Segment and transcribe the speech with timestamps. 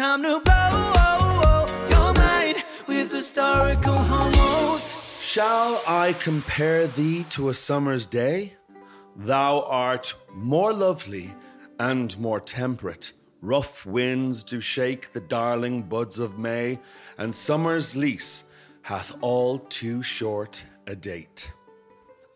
[0.00, 5.20] Time to blow oh, oh, your mind with historical homos.
[5.22, 8.54] Shall I compare thee to a summer's day?
[9.14, 11.34] Thou art more lovely
[11.78, 13.12] and more temperate.
[13.42, 16.78] Rough winds do shake the darling buds of May,
[17.18, 18.44] and summer's lease
[18.80, 21.52] hath all too short a date.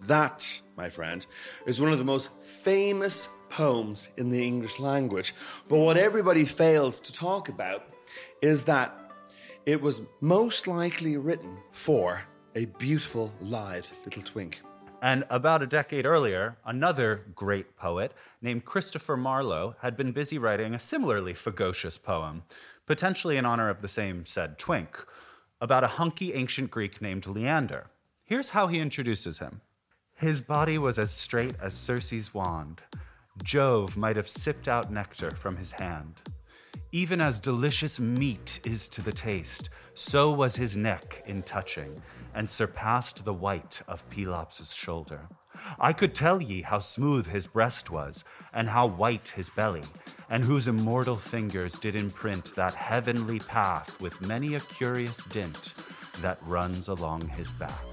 [0.01, 1.25] That, my friend,
[1.65, 5.33] is one of the most famous poems in the English language.
[5.69, 7.85] But what everybody fails to talk about
[8.43, 8.93] is that
[9.65, 12.23] it was most likely written for
[12.57, 14.61] a beautiful, lithe little twink.
[15.01, 18.13] And about a decade earlier, another great poet
[18.43, 22.43] named Christopher Marlowe had been busy writing a similarly fagocious poem,
[22.87, 25.05] potentially in honor of the same said twink,
[25.61, 27.87] about a hunky ancient Greek named Leander.
[28.25, 29.61] Here's how he introduces him
[30.15, 32.83] His body was as straight as Circe's wand.
[33.43, 36.21] Jove might have sipped out nectar from his hand.
[36.93, 42.01] Even as delicious meat is to the taste, so was his neck in touching,
[42.35, 45.29] and surpassed the white of Pelops' shoulder.
[45.79, 49.83] I could tell ye how smooth his breast was, and how white his belly,
[50.31, 55.75] and whose immortal fingers did imprint that heavenly path with many a curious dint
[56.21, 57.85] that runs along his back.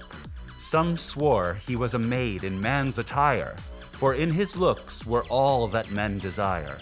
[0.60, 3.56] Some swore he was a maid in man's attire,
[4.02, 6.76] for in his looks were all that men desire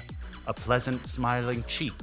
[0.46, 2.00] a pleasant smiling cheek,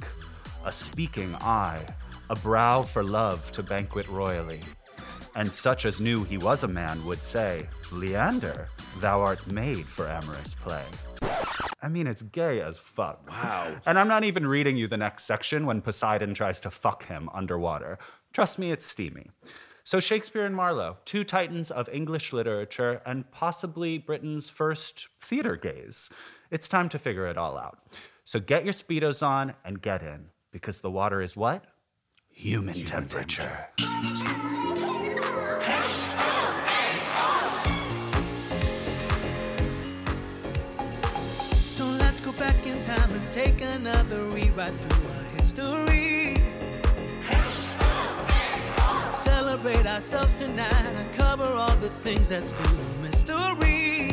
[0.64, 1.84] a speaking eye,
[2.30, 4.60] a brow for love to banquet royally.
[5.34, 8.68] And such as knew he was a man would say, Leander,
[9.00, 10.84] thou art made for amorous play.
[11.82, 13.28] I mean, it's gay as fuck.
[13.28, 13.74] Wow.
[13.86, 17.28] And I'm not even reading you the next section when Poseidon tries to fuck him
[17.34, 17.98] underwater.
[18.32, 19.32] Trust me, it's steamy.
[19.88, 26.10] So, Shakespeare and Marlowe, two titans of English literature and possibly Britain's first theater gays.
[26.50, 27.78] It's time to figure it all out.
[28.22, 31.64] So, get your Speedos on and get in, because the water is what?
[32.28, 33.68] Human, temperature.
[33.78, 34.67] So
[49.98, 54.07] ourselves tonight I cover all the things that's still a mystery.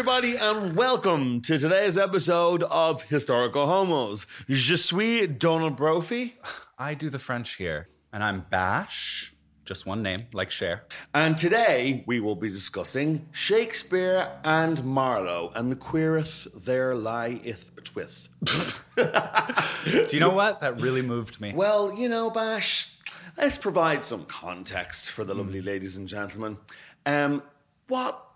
[0.00, 4.24] Everybody, and welcome to today's episode of Historical Homos.
[4.48, 6.38] Je suis Donald Brophy,
[6.78, 9.34] I do the French here, and I'm Bash,
[9.66, 10.84] just one name, like Cher.
[11.12, 18.30] and today we will be discussing Shakespeare and Marlowe and the queereth there lieth betwith.
[20.08, 20.60] Do you know what?
[20.60, 21.52] That really moved me.
[21.54, 22.96] Well, you know, Bash,
[23.36, 26.56] let's provide some context for the lovely ladies and gentlemen.
[27.04, 27.42] Um,
[27.86, 28.29] what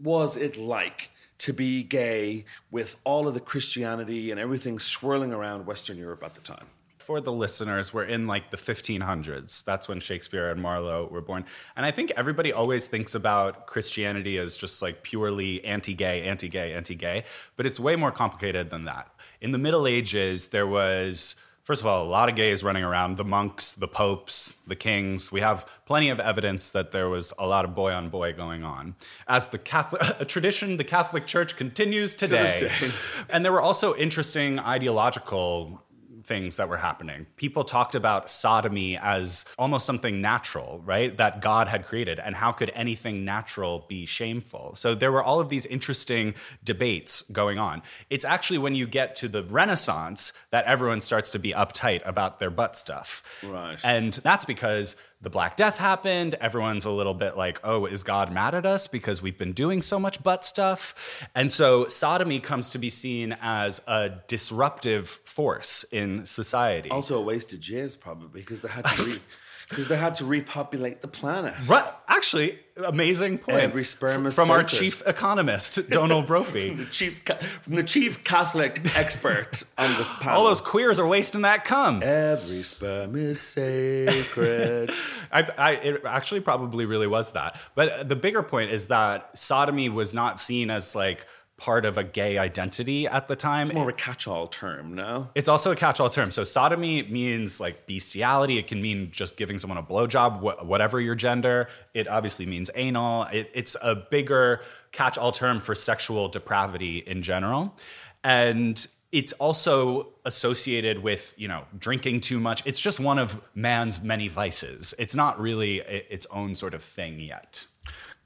[0.00, 5.66] was it like to be gay with all of the Christianity and everything swirling around
[5.66, 6.66] Western Europe at the time?
[7.08, 9.64] for the listeners, we're in like the 1500s.
[9.64, 11.46] That's when Shakespeare and Marlowe were born.
[11.74, 16.48] And I think everybody always thinks about Christianity as just like purely anti gay, anti
[16.48, 17.24] gay, anti gay.
[17.56, 19.10] But it's way more complicated than that.
[19.40, 21.34] In the Middle Ages, there was.
[21.68, 25.30] First of all, a lot of gays running around the monks, the popes, the kings.
[25.30, 28.64] We have plenty of evidence that there was a lot of boy on boy going
[28.64, 28.94] on.
[29.26, 32.58] As the Catholic a tradition, the Catholic Church continues today.
[32.58, 32.90] day.
[33.28, 35.82] And there were also interesting ideological
[36.28, 37.26] things that were happening.
[37.36, 41.16] People talked about sodomy as almost something natural, right?
[41.16, 42.20] That God had created.
[42.20, 44.74] And how could anything natural be shameful?
[44.76, 47.82] So there were all of these interesting debates going on.
[48.10, 52.38] It's actually when you get to the Renaissance that everyone starts to be uptight about
[52.38, 53.22] their butt stuff.
[53.42, 53.78] Right.
[53.82, 56.34] And that's because the Black Death happened.
[56.40, 59.82] Everyone's a little bit like, oh, is God mad at us because we've been doing
[59.82, 61.26] so much butt stuff?
[61.34, 66.90] And so sodomy comes to be seen as a disruptive force in society.
[66.90, 69.20] Also a waste of jizz, probably, because they had to
[69.68, 71.54] because they had to repopulate the planet.
[71.66, 71.84] Right.
[72.08, 73.58] Actually, amazing point.
[73.58, 76.76] Every sperm is from our chief economist, Donald Brophy.
[76.90, 77.22] Chief,
[77.62, 80.40] from the chief Catholic expert on the panel.
[80.40, 82.02] All those queers are wasting that cum.
[82.02, 84.90] Every sperm is sacred.
[85.32, 87.60] I, I, it actually probably really was that.
[87.74, 91.26] But the bigger point is that sodomy was not seen as like
[91.58, 93.62] part of a gay identity at the time.
[93.64, 95.28] It's more of a catch-all term, no?
[95.34, 96.30] It's also a catch-all term.
[96.30, 98.56] So sodomy means like bestiality.
[98.58, 101.68] It can mean just giving someone a blowjob, wh- whatever your gender.
[101.94, 103.24] It obviously means anal.
[103.24, 104.60] It, it's a bigger
[104.92, 107.76] catch-all term for sexual depravity in general,
[108.24, 112.62] and it's also associated with you know drinking too much.
[112.66, 114.94] It's just one of man's many vices.
[114.98, 117.66] It's not really i- its own sort of thing yet.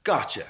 [0.03, 0.43] Gotcha.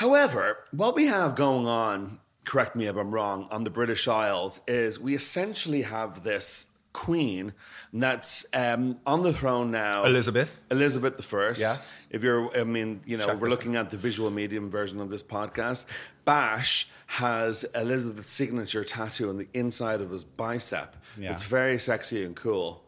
[0.00, 4.60] However, what we have going on, correct me if I'm wrong, on the British Isles
[4.66, 7.52] is we essentially have this queen
[7.92, 10.04] that's um, on the throne now.
[10.04, 10.62] Elizabeth.
[10.70, 11.60] Elizabeth the First.
[11.60, 12.06] Yes.
[12.08, 15.10] If you're, I mean, you know, Check we're looking at the visual medium version of
[15.10, 15.84] this podcast.
[16.24, 20.96] Bash has Elizabeth's signature tattoo on the inside of his bicep.
[21.18, 21.32] Yeah.
[21.32, 22.82] It's very sexy and cool.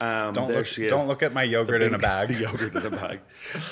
[0.00, 0.90] Um, Don't there look, she is.
[0.90, 2.28] don't look at my yogurt in a bag.
[2.34, 3.20] The yogurt in a bag.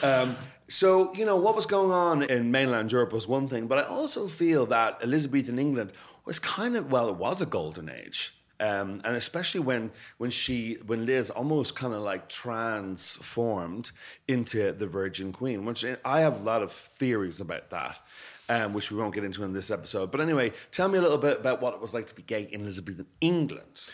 [0.03, 0.37] Um,
[0.73, 3.83] so, you know, what was going on in mainland Europe was one thing, but I
[3.83, 5.93] also feel that Elizabethan England
[6.25, 8.35] was kind of, well, it was a golden age.
[8.59, 13.91] Um, and especially when when she when Liz almost kind of like transformed
[14.29, 18.01] into the Virgin Queen, which I have a lot of theories about that,
[18.49, 20.11] um, which we won't get into in this episode.
[20.13, 22.49] But anyway, tell me a little bit about what it was like to be gay
[22.51, 23.89] in Elizabethan England.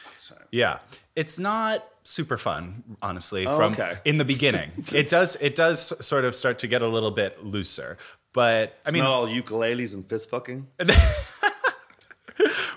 [0.52, 0.80] Yeah,
[1.16, 3.46] it's not super fun, honestly.
[3.46, 3.98] Oh, from okay.
[4.04, 7.44] in the beginning, it does it does sort of start to get a little bit
[7.44, 7.98] looser.
[8.32, 10.66] But I I mean, mean, not all ukuleles and fist fucking.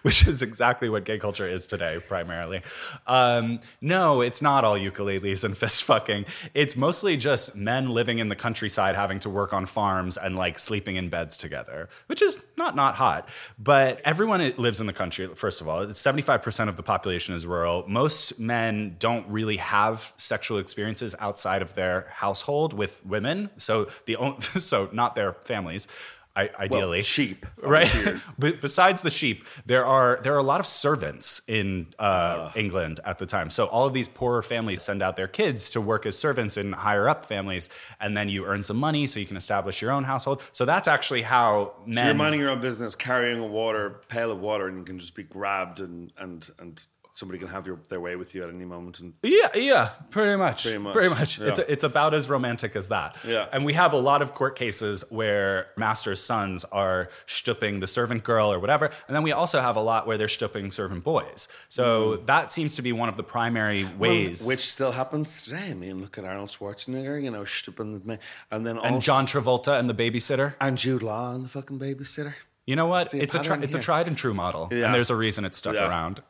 [0.03, 2.61] which is exactly what gay culture is today, primarily.
[3.05, 6.25] Um, no, it's not all ukuleles and fist fucking.
[6.53, 10.57] It's mostly just men living in the countryside having to work on farms and like
[10.57, 13.29] sleeping in beds together, which is not not hot.
[13.59, 15.27] But everyone lives in the country.
[15.27, 17.85] First of all, seventy five percent of the population is rural.
[17.87, 23.49] Most men don't really have sexual experiences outside of their household with women.
[23.57, 25.87] So the so not their families.
[26.35, 27.91] I, ideally, sheep, right?
[28.39, 32.99] but besides the sheep, there are there are a lot of servants in uh, England
[33.03, 33.49] at the time.
[33.49, 36.71] So all of these poorer families send out their kids to work as servants in
[36.73, 37.69] higher up families,
[37.99, 40.41] and then you earn some money so you can establish your own household.
[40.53, 41.97] So that's actually how men.
[41.97, 44.99] So you're minding your own business, carrying a water pail of water, and you can
[44.99, 46.85] just be grabbed and and and
[47.21, 48.99] somebody can have your, their way with you at any moment.
[48.99, 50.63] And Yeah, yeah, pretty much.
[50.63, 51.39] Pretty much, Pretty much.
[51.39, 51.47] yeah.
[51.49, 53.15] It's it's about as romantic as that.
[53.25, 53.47] Yeah.
[53.53, 58.23] And we have a lot of court cases where masters' sons are stooping the servant
[58.23, 61.47] girl or whatever, and then we also have a lot where they're stooping servant boys.
[61.69, 62.25] So mm-hmm.
[62.25, 64.45] that seems to be one of the primary ways.
[64.45, 65.67] which still happens today.
[65.69, 68.19] I mean, look at Arnold Schwarzenegger, you know, stooping the
[68.49, 70.55] and then and John Travolta and the babysitter.
[70.59, 72.33] and Jude Law and the fucking babysitter.
[72.67, 73.07] You know what?
[73.07, 74.85] See a it's a tri- it's a tried and true model, Yeah.
[74.85, 75.89] and there's a reason it's stuck Yeah.
[75.89, 76.21] around.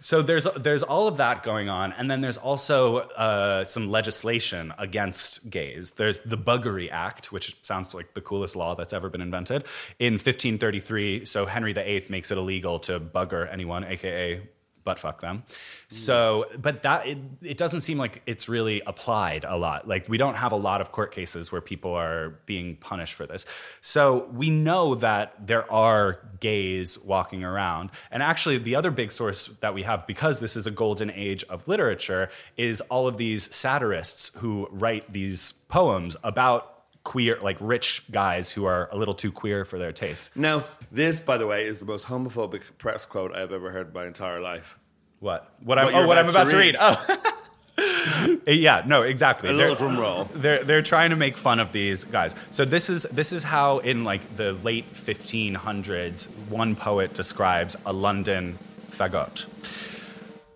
[0.00, 4.72] So there's there's all of that going on, and then there's also uh, some legislation
[4.78, 5.92] against gays.
[5.92, 9.64] There's the Buggery Act, which sounds like the coolest law that's ever been invented.
[9.98, 14.40] In 1533, so Henry VIII makes it illegal to bugger anyone, aka
[14.88, 15.44] butt fuck them.
[15.46, 15.92] Mm.
[15.92, 19.86] So, but that it, it doesn't seem like it's really applied a lot.
[19.86, 23.26] Like we don't have a lot of court cases where people are being punished for
[23.26, 23.44] this.
[23.82, 27.90] So we know that there are gays walking around.
[28.10, 31.44] And actually the other big source that we have because this is a golden age
[31.50, 36.77] of literature is all of these satirists who write these poems about
[37.08, 40.36] queer like rich guys who are a little too queer for their taste.
[40.36, 43.92] Now, this, by the way, is the most homophobic press quote I've ever heard in
[43.94, 44.78] my entire life.
[45.18, 45.50] What?
[45.64, 46.76] What, I'm, What oh, what I'm about to read.
[46.78, 48.38] Oh.
[48.46, 49.48] yeah, no, exactly.
[49.48, 50.24] A They're- little drum roll.
[50.34, 52.34] They're they're trying to make fun of these guys.
[52.50, 57.92] So this is this is how in like the late 1500s one poet describes a
[57.94, 58.58] London
[58.90, 59.46] fagot.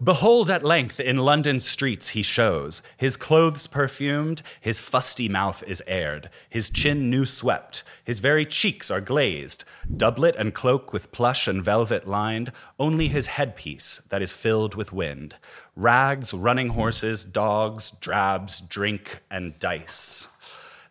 [0.02, 5.80] Behold at length in London streets he shows, his clothes perfumed, his fusty mouth is
[5.87, 9.64] aired, his chin new swept, his very cheeks are glazed,
[9.97, 14.92] doublet and cloak with plush and velvet lined, only his headpiece that is filled with
[14.92, 15.37] wind,
[15.76, 20.26] rags, running horses, dogs, drabs, drink, and dice.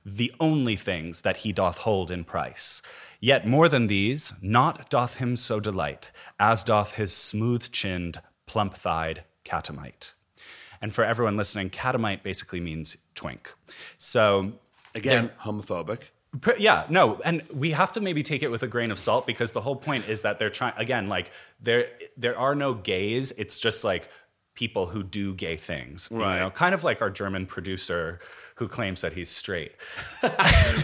[0.06, 2.82] The only things that he doth hold in price.
[3.20, 8.74] Yet more than these, naught doth him so delight, as doth his smooth chinned, plump
[8.76, 10.14] thighed catamite.
[10.82, 13.54] And for everyone listening, catamite basically means twink.
[13.98, 14.54] So,
[14.94, 16.02] Again, homophobic.
[16.58, 19.54] Yeah, no, and we have to maybe take it with a grain of salt because
[19.54, 21.32] the whole point is that they're trying again, like
[21.62, 23.32] there there are no gays.
[23.38, 24.10] It's just like
[24.54, 26.40] people who do gay things, you Right.
[26.40, 26.50] know?
[26.50, 28.20] Kind of like our German producer
[28.62, 29.74] who claims that he's straight.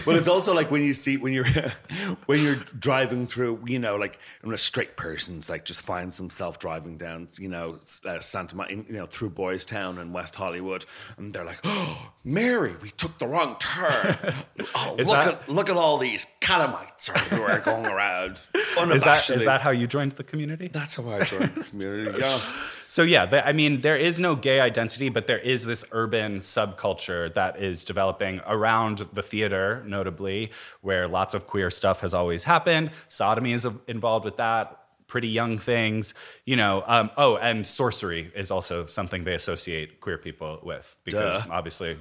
[0.04, 1.44] But it's also like when you see when you're
[2.26, 6.58] when you're driving through, you know, like when a straight person's like just finds himself
[6.58, 10.84] driving down, you know, uh, Santa, Ma- you know, through Boys Town and West Hollywood,
[11.16, 14.16] and they're like, "Oh, Mary, we took the wrong turn.
[14.74, 18.32] Oh, look that- at look at all these Catamites are who are going around.
[18.54, 20.68] Is that, is that how you joined the community?
[20.68, 22.18] That's how I joined the community.
[22.20, 22.40] Yeah.
[22.88, 26.40] So yeah, the, I mean, there is no gay identity, but there is this urban
[26.40, 32.44] subculture that is developing around the theater, notably, where lots of queer stuff has always
[32.44, 32.90] happened.
[33.06, 34.84] Sodomy is involved with that.
[35.06, 36.14] Pretty young things,
[36.44, 36.82] you know.
[36.86, 41.48] Um, oh, and sorcery is also something they associate queer people with because Duh.
[41.50, 41.98] obviously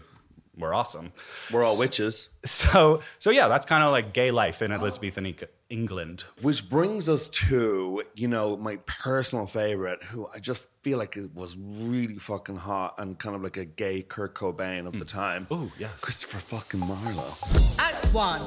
[0.58, 1.13] we're awesome.
[1.51, 2.29] We're all witches.
[2.46, 5.36] So, so yeah, that's kind of like gay life in Elizabethan E-
[5.69, 6.25] England.
[6.41, 11.33] Which brings us to, you know, my personal favorite, who I just feel like it
[11.36, 15.09] was really fucking hot and kind of like a gay Kurt Cobain of the mm.
[15.09, 15.47] time.
[15.51, 16.00] Oh, yes.
[16.01, 17.33] Christopher fucking Marlowe.
[17.79, 18.39] Act 1.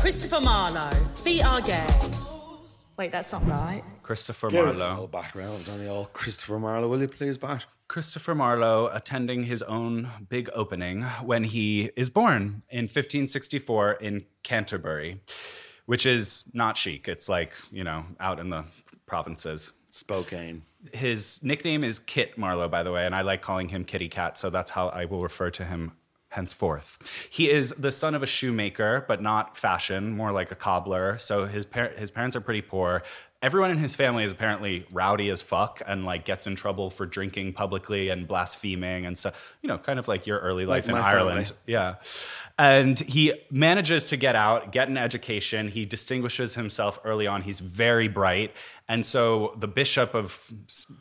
[0.00, 0.90] Christopher Marlowe.
[1.24, 1.86] Be our gay.
[2.98, 3.82] Wait, that's not right.
[4.02, 4.92] Christopher Give us a Marlowe.
[4.94, 7.66] little background on the old Christopher Marlowe, will you please, Bash?
[7.88, 15.20] Christopher Marlowe attending his own big opening when he is born in 1564 in Canterbury,
[15.86, 17.08] which is not chic.
[17.08, 18.64] It's like, you know, out in the
[19.06, 19.72] provinces.
[19.90, 20.62] Spokane.
[20.92, 24.38] His nickname is Kit Marlowe, by the way, and I like calling him Kitty Cat,
[24.38, 25.92] so that's how I will refer to him
[26.32, 27.28] henceforth.
[27.30, 31.18] He is the son of a shoemaker, but not fashion, more like a cobbler.
[31.18, 33.02] So his par- his parents are pretty poor.
[33.42, 37.06] Everyone in his family is apparently rowdy as fuck and like gets in trouble for
[37.06, 39.54] drinking publicly and blaspheming and stuff.
[39.62, 41.48] You know, kind of like your early life in Ireland.
[41.48, 41.60] family.
[41.66, 41.96] Yeah.
[42.58, 45.68] And he manages to get out, get an education.
[45.68, 47.42] He distinguishes himself early on.
[47.42, 48.54] He's very bright.
[48.88, 50.52] And so the bishop of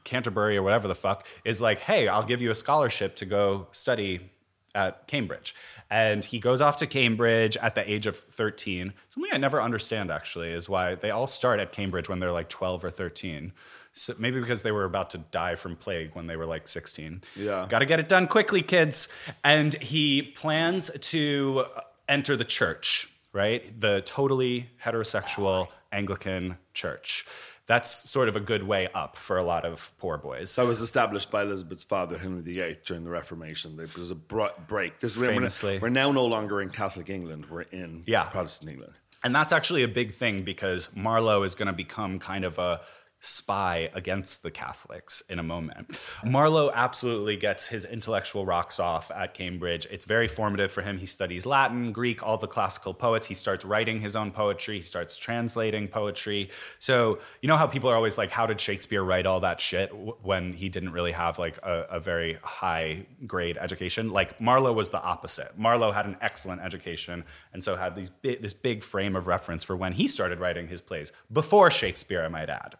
[0.03, 3.67] Canterbury or whatever the fuck is like, hey, I'll give you a scholarship to go
[3.71, 4.31] study
[4.73, 5.53] at Cambridge.
[5.89, 8.93] And he goes off to Cambridge at the age of 13.
[9.09, 12.49] Something I never understand actually is why they all start at Cambridge when they're like
[12.49, 13.51] 12 or 13.
[13.93, 17.21] So maybe because they were about to die from plague when they were like 16.
[17.35, 17.65] Yeah.
[17.69, 19.09] Got to get it done quickly, kids.
[19.43, 21.65] And he plans to
[22.07, 23.79] enter the church, right?
[23.79, 27.25] The totally heterosexual Anglican church.
[27.67, 30.55] That's sort of a good way up for a lot of poor boys.
[30.55, 33.77] That was established by Elizabeth's father, Henry VIII, during the Reformation.
[33.77, 34.99] There was a break.
[34.99, 35.79] This Famously.
[35.79, 37.45] We're now no longer in Catholic England.
[37.49, 38.23] We're in Yeah.
[38.23, 38.93] Protestant England.
[39.23, 42.81] And that's actually a big thing because Marlowe is going to become kind of a
[43.21, 45.99] spy against the Catholics in a moment.
[46.25, 49.87] Marlowe absolutely gets his intellectual rocks off at Cambridge.
[49.91, 50.97] It's very formative for him.
[50.97, 53.27] He studies Latin, Greek, all the classical poets.
[53.27, 54.77] He starts writing his own poetry.
[54.77, 56.49] He starts translating poetry.
[56.79, 59.91] So, you know how people are always like, how did Shakespeare write all that shit
[60.23, 64.09] when he didn't really have like a, a very high grade education?
[64.09, 65.55] Like Marlowe was the opposite.
[65.59, 67.23] Marlowe had an excellent education
[67.53, 70.69] and so had these bi- this big frame of reference for when he started writing
[70.69, 72.75] his plays before Shakespeare, I might add.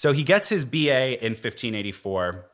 [0.00, 2.46] So he gets his BA in 1584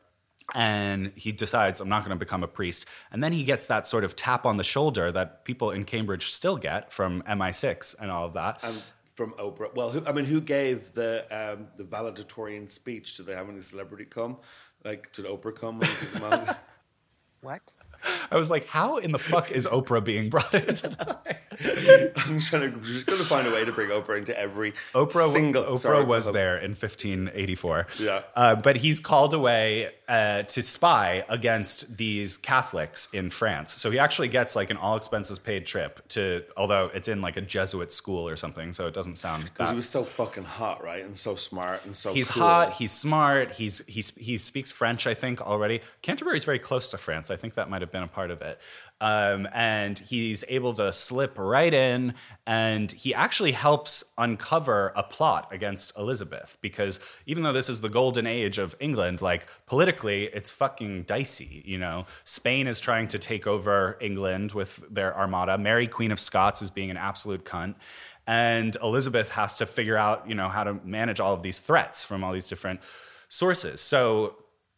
[0.53, 2.85] and he decides I'm not going to become a priest.
[3.09, 6.33] And then he gets that sort of tap on the shoulder that people in Cambridge
[6.33, 8.59] still get from MI6 and all of that.
[8.63, 8.83] And
[9.15, 9.73] from Oprah.
[9.73, 13.15] Well, who, I mean, who gave the um, the valedictorian speech?
[13.15, 14.39] Did they have any celebrity come?
[14.83, 15.79] Like, did Oprah come?
[15.79, 16.57] when he came out?
[17.39, 17.61] What?
[18.31, 21.41] I was like, how in the fuck is Oprah being brought into that?
[22.25, 25.27] I'm trying to just going to find a way to bring Oprah into every Oprah,
[25.27, 25.63] single.
[25.63, 27.87] Oprah sorry, was there in 1584.
[27.99, 28.21] Yeah.
[28.35, 33.71] Uh, but he's called away uh, to spy against these Catholics in France.
[33.73, 37.37] So he actually gets like an all expenses paid trip to, although it's in like
[37.37, 40.83] a Jesuit school or something, so it doesn't sound Because he was so fucking hot,
[40.83, 41.03] right?
[41.03, 42.43] And so smart and so he's cool.
[42.43, 46.97] hot he's smart he's he's he speaks french i think already canterbury's very close to
[46.97, 48.59] france i think that might have been a part of it
[49.01, 52.13] um, and he's able to slip right in
[52.45, 57.89] and he actually helps uncover a plot against elizabeth because even though this is the
[57.89, 62.05] golden age of england like politically it's fucking dicey you know?
[62.23, 65.57] Spain is trying to take over england with their armada.
[65.57, 67.75] Mary queen of scots is being an absolute cunt.
[68.25, 72.03] And Elizabeth has to figure out, you know, how to manage all of these threats
[72.03, 72.81] from all these different
[73.29, 73.79] sources.
[73.79, 74.35] So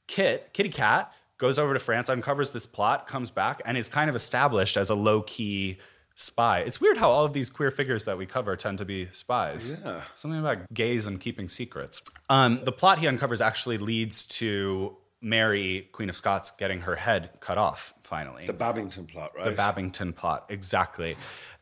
[0.07, 4.09] Kit, Kitty Cat, goes over to France, uncovers this plot, comes back, and is kind
[4.09, 5.79] of established as a low key
[6.13, 6.59] spy.
[6.59, 9.77] It's weird how all of these queer figures that we cover tend to be spies.
[9.83, 10.01] Yeah.
[10.13, 12.03] Something about gays and keeping secrets.
[12.29, 17.29] Um, the plot he uncovers actually leads to Mary, Queen of Scots, getting her head
[17.39, 18.45] cut off finally.
[18.45, 19.45] The Babington plot, right?
[19.45, 21.15] The Babington plot, exactly.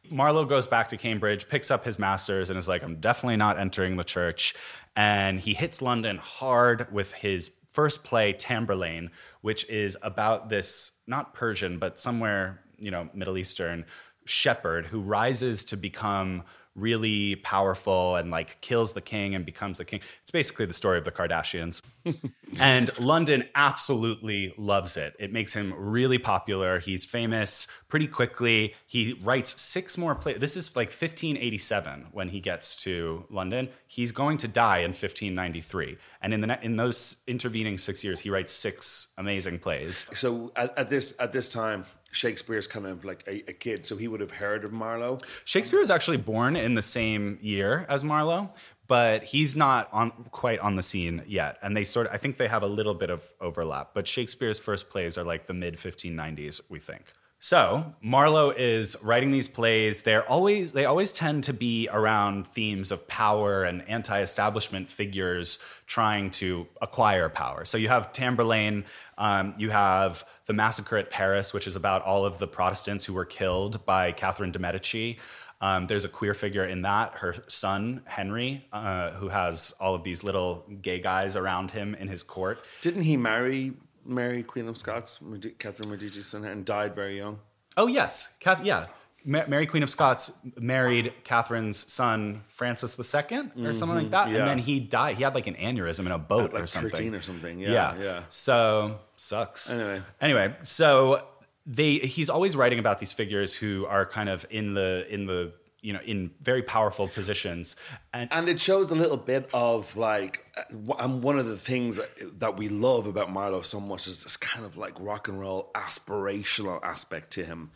[0.10, 3.60] Marlowe goes back to Cambridge, picks up his master's, and is like, I'm definitely not
[3.60, 4.56] entering the church.
[4.96, 11.36] And he hits London hard with his first play, Tamburlaine, which is about this, not
[11.36, 13.86] Persian, but somewhere, you know, Middle Eastern
[14.26, 16.42] shepherd who rises to become
[16.78, 20.00] really powerful and like kills the king and becomes the king.
[20.22, 21.82] It's basically the story of the Kardashians.
[22.60, 25.16] and London absolutely loves it.
[25.20, 26.80] It makes him really popular.
[26.80, 28.76] He's famous pretty quickly.
[28.86, 30.38] He writes six more plays.
[30.40, 33.70] This is like 1587 when he gets to London.
[33.88, 35.98] He's going to die in 1593.
[36.22, 40.06] And in the in those intervening 6 years he writes six amazing plays.
[40.14, 41.86] So at, at this at this time,
[42.18, 45.20] Shakespeare's kind of like a, a kid, so he would have heard of Marlowe.
[45.46, 48.52] Shakespeare um, was actually born in the same year as Marlowe,
[48.88, 51.58] but he's not on quite on the scene yet.
[51.62, 53.92] And they sort of, I think they have a little bit of overlap.
[53.94, 57.14] But Shakespeare's first plays are like the mid 1590s, we think.
[57.40, 60.02] So Marlowe is writing these plays.
[60.02, 66.32] They're always they always tend to be around themes of power and anti-establishment figures trying
[66.32, 67.64] to acquire power.
[67.64, 68.86] So you have Tamburlaine,
[69.20, 73.14] um, you have the massacre at Paris, which is about all of the Protestants who
[73.14, 75.20] were killed by Catherine de Medici.
[75.60, 80.04] Um, there's a queer figure in that, her son Henry, uh, who has all of
[80.04, 82.64] these little gay guys around him in his court.
[82.82, 83.74] Didn't he marry
[84.08, 87.40] Mary, Queen of Scots, Medi- Catherine Medici's son, and died very young?
[87.76, 88.88] Oh yes, Cath- yeah.
[89.26, 93.90] Ma- Mary Queen of Scots married Catherine's son Francis II or something mm-hmm.
[93.90, 94.38] like that, yeah.
[94.38, 95.18] and then he died.
[95.18, 96.92] He had like an aneurysm in a boat like or something.
[96.92, 98.24] 13 or something, yeah, yeah, yeah.
[98.30, 99.72] So sucks.
[99.72, 100.02] Anyway.
[100.22, 101.22] anyway, so
[101.66, 105.52] they he's always writing about these figures who are kind of in the in the
[105.88, 107.78] you know in very powerful positions,
[108.12, 111.98] and And it shows a little bit of like, uh, and one of the things
[112.40, 115.72] that we love about Marlowe so much is this kind of like rock and roll
[115.76, 117.72] aspirational aspect to him,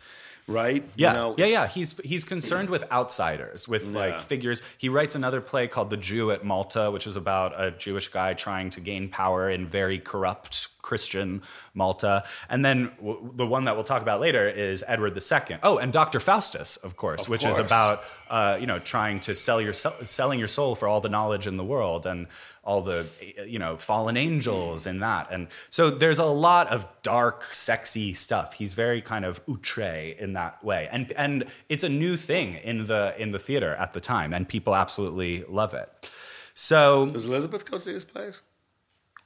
[0.45, 0.83] right?
[0.97, 1.67] Yeah, You know, yeah, yeah.
[1.67, 4.61] He's he's concerned with outsiders, with like figures.
[4.77, 8.33] He writes another play called The Jew at Malta, which is about a Jewish guy
[8.33, 11.41] trying to gain power in very corrupt Christian
[11.73, 12.23] Malta.
[12.49, 15.57] And then w- the one that we'll talk about later is Edward II.
[15.63, 16.19] Oh, and Dr.
[16.19, 20.47] Faustus, of course, which is about uh, you know trying to sell your selling your
[20.47, 22.27] soul for all the knowledge in the world and
[22.63, 23.07] all the
[23.45, 25.27] you know fallen angels and that.
[25.31, 28.53] And so there's a lot of dark, sexy stuff.
[28.53, 32.87] He's very kind of outre in that way, and and it's a new thing in
[32.87, 36.09] the in the theater at the time, and people absolutely love it.
[36.53, 38.41] So Does Elizabeth go see his plays?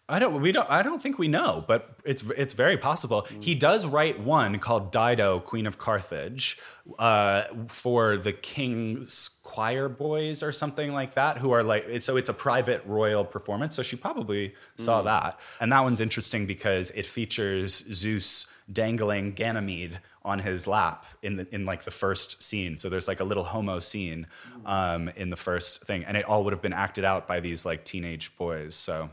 [0.07, 0.39] I don't.
[0.39, 0.69] We don't.
[0.69, 3.27] I don't think we know, but it's it's very possible.
[3.39, 6.59] He does write one called Dido, Queen of Carthage,
[6.99, 12.03] uh, for the king's choir boys or something like that, who are like.
[12.03, 13.73] So it's a private royal performance.
[13.73, 20.01] So she probably saw that, and that one's interesting because it features Zeus dangling Ganymede
[20.23, 22.77] on his lap in the in like the first scene.
[22.77, 24.27] So there's like a little homo scene
[24.67, 27.65] um, in the first thing, and it all would have been acted out by these
[27.65, 28.75] like teenage boys.
[28.75, 29.09] So.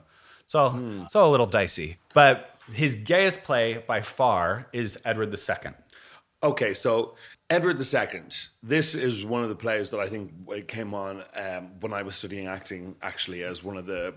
[0.53, 1.97] It's all, it's all a little dicey.
[2.13, 5.73] But his gayest play by far is Edward II.
[6.43, 7.15] Okay, so
[7.49, 8.21] Edward II.
[8.63, 12.17] This is one of the plays that I think came on um, when I was
[12.17, 12.97] studying acting.
[13.01, 14.13] Actually, as one of the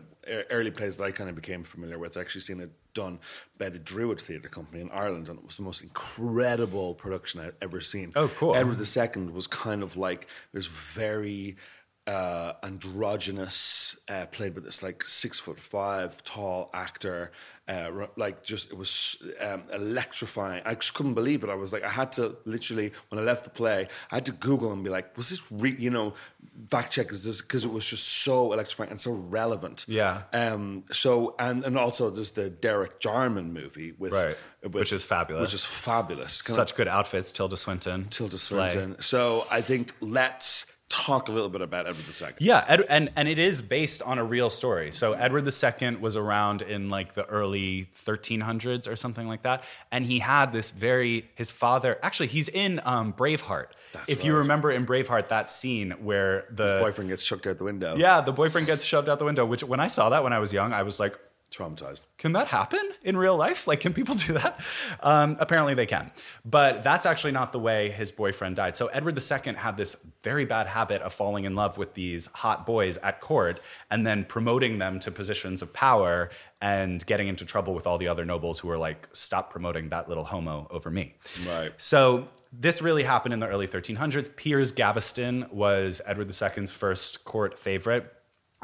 [0.50, 2.18] early plays that I kind of became familiar with.
[2.18, 3.20] I actually seen it done
[3.58, 7.56] by the Druid Theatre Company in Ireland, and it was the most incredible production I've
[7.62, 8.12] ever seen.
[8.16, 8.56] Oh, cool.
[8.56, 11.58] Edward II was kind of like this very
[12.08, 17.32] uh, androgynous, uh, played with this like six foot five tall actor.
[17.68, 20.62] Uh, like just it was um, electrifying.
[20.66, 21.50] I just couldn't believe it.
[21.50, 24.34] I was like, I had to literally when I left the play, I had to
[24.34, 26.14] Google and be like, was this re-, you know
[26.70, 29.86] fact check is this because it was just so electrifying and so relevant.
[29.88, 30.24] Yeah.
[30.32, 30.84] Um.
[30.92, 34.38] So and and also there's the Derek Jarman movie with, Right.
[34.62, 35.42] with- Which is fabulous.
[35.42, 36.42] Which is fabulous.
[36.42, 38.10] Of- Such good outfits, Tilda Swinton.
[38.10, 38.70] Tilda Slay.
[38.70, 39.02] Swinton.
[39.02, 42.30] So I think let's talk a little bit about Edward II.
[42.40, 44.92] Yeah, Ed, and and it is based on a real story.
[44.92, 50.06] So Edward II was around in like the early 1300s or something like that, and
[50.06, 52.00] he had this very his father.
[52.02, 53.68] Actually, he's in um, Braveheart.
[54.08, 57.64] if you remember in Braveheart that scene where the His boyfriend gets chucked out the
[57.64, 57.96] window.
[57.96, 59.46] yeah the boyfriend gets shoved out the window.
[59.46, 61.18] Which when I saw that when I was young, I was like,
[61.56, 62.02] Traumatized.
[62.18, 63.66] can that happen in real life?
[63.66, 64.60] Like, can people do that?
[65.00, 66.12] Um, apparently, they can.
[66.44, 68.76] But that's actually not the way his boyfriend died.
[68.76, 72.66] So, Edward II had this very bad habit of falling in love with these hot
[72.66, 76.30] boys at court and then promoting them to positions of power
[76.62, 80.10] and getting into trouble with all the other nobles who were like, stop promoting that
[80.10, 81.16] little homo over me.
[81.48, 81.72] Right.
[81.78, 84.36] So this really happened in the early 1300s.
[84.36, 88.12] Piers Gaveston was Edward II's first court favorite.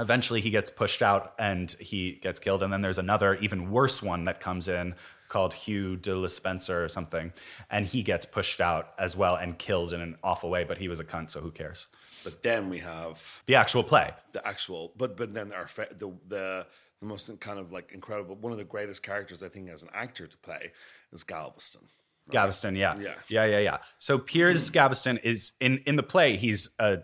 [0.02, 2.64] Eventually, he gets pushed out and he gets killed.
[2.64, 4.96] And then there's another, even worse one that comes in
[5.30, 7.32] called Hugh de Le Spencer or something.
[7.70, 10.88] And he gets pushed out as well and killed in an awful way, but he
[10.90, 11.88] was a cunt, so who cares?
[12.24, 14.12] But then we have The actual play.
[14.34, 16.66] the actual, but but then our fa- the the
[17.00, 19.90] the most kind of like incredible, one of the greatest characters I think as an
[19.94, 20.72] actor to play
[21.14, 21.82] is Galveston.
[22.30, 22.98] Gaveston, yeah.
[23.00, 23.14] Yeah.
[23.28, 23.78] Yeah, yeah, yeah.
[23.98, 27.00] So Piers Gaveston is in in the play, he's a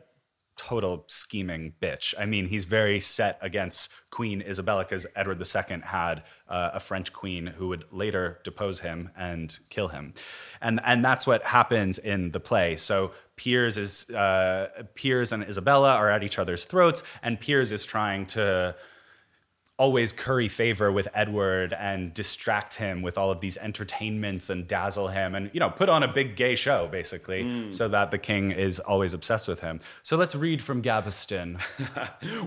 [0.58, 2.14] total scheming bitch.
[2.18, 7.14] I mean, he's very set against Queen Isabella because Edward II had uh, a French
[7.14, 10.14] queen who would later depose him and kill him,
[10.62, 12.76] and and that's what happens in the play.
[12.76, 17.86] So Piers is uh, Piers and Isabella are at each other's throats, and Piers is
[17.86, 18.76] trying to
[19.78, 25.10] always curry favor with Edward and distract him with all of these entertainments and dazzle
[25.10, 27.74] him and you know put on a big gay show basically mm.
[27.74, 29.80] so that the king is always obsessed with him.
[30.02, 31.60] So let's read from Gaveston.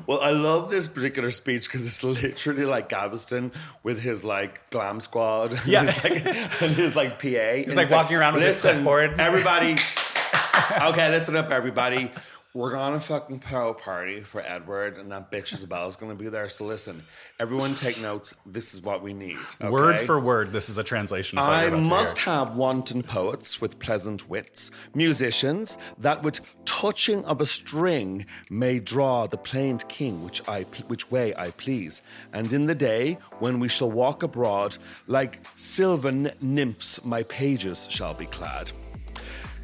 [0.06, 4.98] Well, I love this particular speech because it's literally like Gaveston with his like glam
[5.00, 5.52] squad.
[5.52, 5.84] and Yeah.
[5.84, 6.26] his, like,
[6.62, 7.26] and his like PA.
[7.54, 9.72] He's like walking around with his clipboard." Everybody.
[10.82, 12.10] okay, listen up, everybody.
[12.52, 16.48] We're gonna fucking throw a party for Edward, and that bitch Isabella's gonna be there.
[16.48, 17.04] So listen,
[17.38, 18.34] everyone, take notes.
[18.44, 19.38] This is what we need.
[19.60, 21.38] Word for word, this is a translation.
[21.38, 27.40] Of I to must have wanton poets with pleasant wits, musicians that with touching of
[27.40, 32.66] a string may draw the plained king which I which way I please, and in
[32.66, 38.72] the day when we shall walk abroad, like sylvan nymphs my pages shall be clad.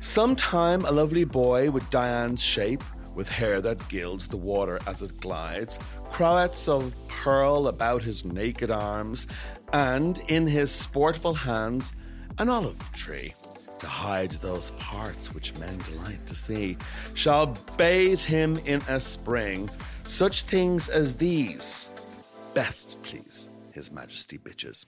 [0.00, 5.20] Sometime a lovely boy with Diane's shape, with hair that gilds the water as it
[5.20, 5.78] glides,
[6.10, 9.26] crowets of pearl about his naked arms,
[9.72, 11.92] and in his sportful hands
[12.38, 13.34] an olive tree.
[13.80, 16.78] To hide those parts which men delight to see,
[17.14, 19.68] shall bathe him in a spring.
[20.04, 21.88] Such things as these
[22.54, 24.86] best please His Majesty bitches.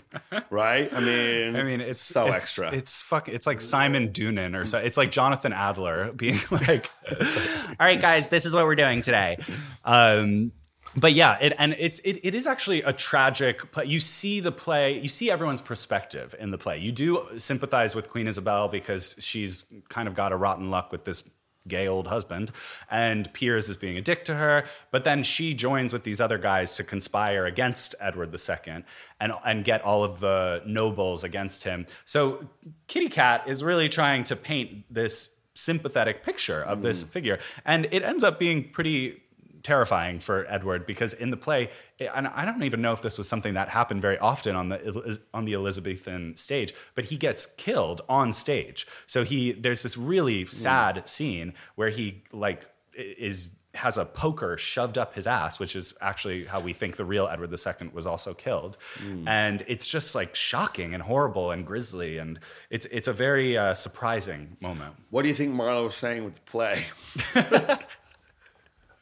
[0.50, 0.92] right?
[0.92, 2.72] I mean, I mean, it's so it's, extra.
[2.72, 3.28] It's fuck.
[3.28, 4.78] It's like Simon Doonan or so.
[4.78, 9.38] It's like Jonathan Adler being like, "All right, guys, this is what we're doing today."
[9.84, 10.52] Um,
[10.96, 13.84] but yeah, it, and it's it, it is actually a tragic play.
[13.84, 16.78] You see the play, you see everyone's perspective in the play.
[16.78, 21.04] You do sympathize with Queen Isabel because she's kind of got a rotten luck with
[21.04, 21.28] this
[21.68, 22.50] gay old husband,
[22.90, 24.64] and Piers is being a dick to her.
[24.90, 28.84] But then she joins with these other guys to conspire against Edward II
[29.20, 31.86] and and get all of the nobles against him.
[32.04, 32.48] So
[32.86, 37.08] Kitty Cat is really trying to paint this sympathetic picture of this mm.
[37.08, 39.22] figure, and it ends up being pretty
[39.68, 41.68] terrifying for Edward because in the play,
[42.00, 45.20] and I don't even know if this was something that happened very often on the
[45.34, 48.86] on the Elizabethan stage, but he gets killed on stage.
[49.06, 54.96] So he there's this really sad scene where he like is has a poker shoved
[54.96, 58.32] up his ass, which is actually how we think the real Edward II was also
[58.32, 58.78] killed,
[59.26, 63.74] and it's just like shocking and horrible and grisly, and it's it's a very uh,
[63.74, 64.94] surprising moment.
[65.10, 66.86] What do you think Marlowe was saying with the play?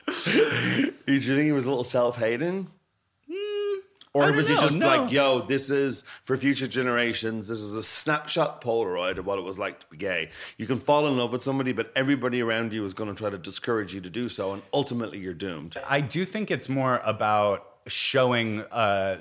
[0.06, 2.68] Do you think he was a little self-hating?
[4.16, 4.86] Or I don't was he just no.
[4.86, 9.42] like, yo, this is for future generations, this is a snapshot Polaroid of what it
[9.42, 10.30] was like to be gay.
[10.56, 13.28] You can fall in love with somebody, but everybody around you is going to try
[13.28, 15.76] to discourage you to do so, and ultimately you're doomed.
[15.86, 19.18] I do think it's more about showing uh,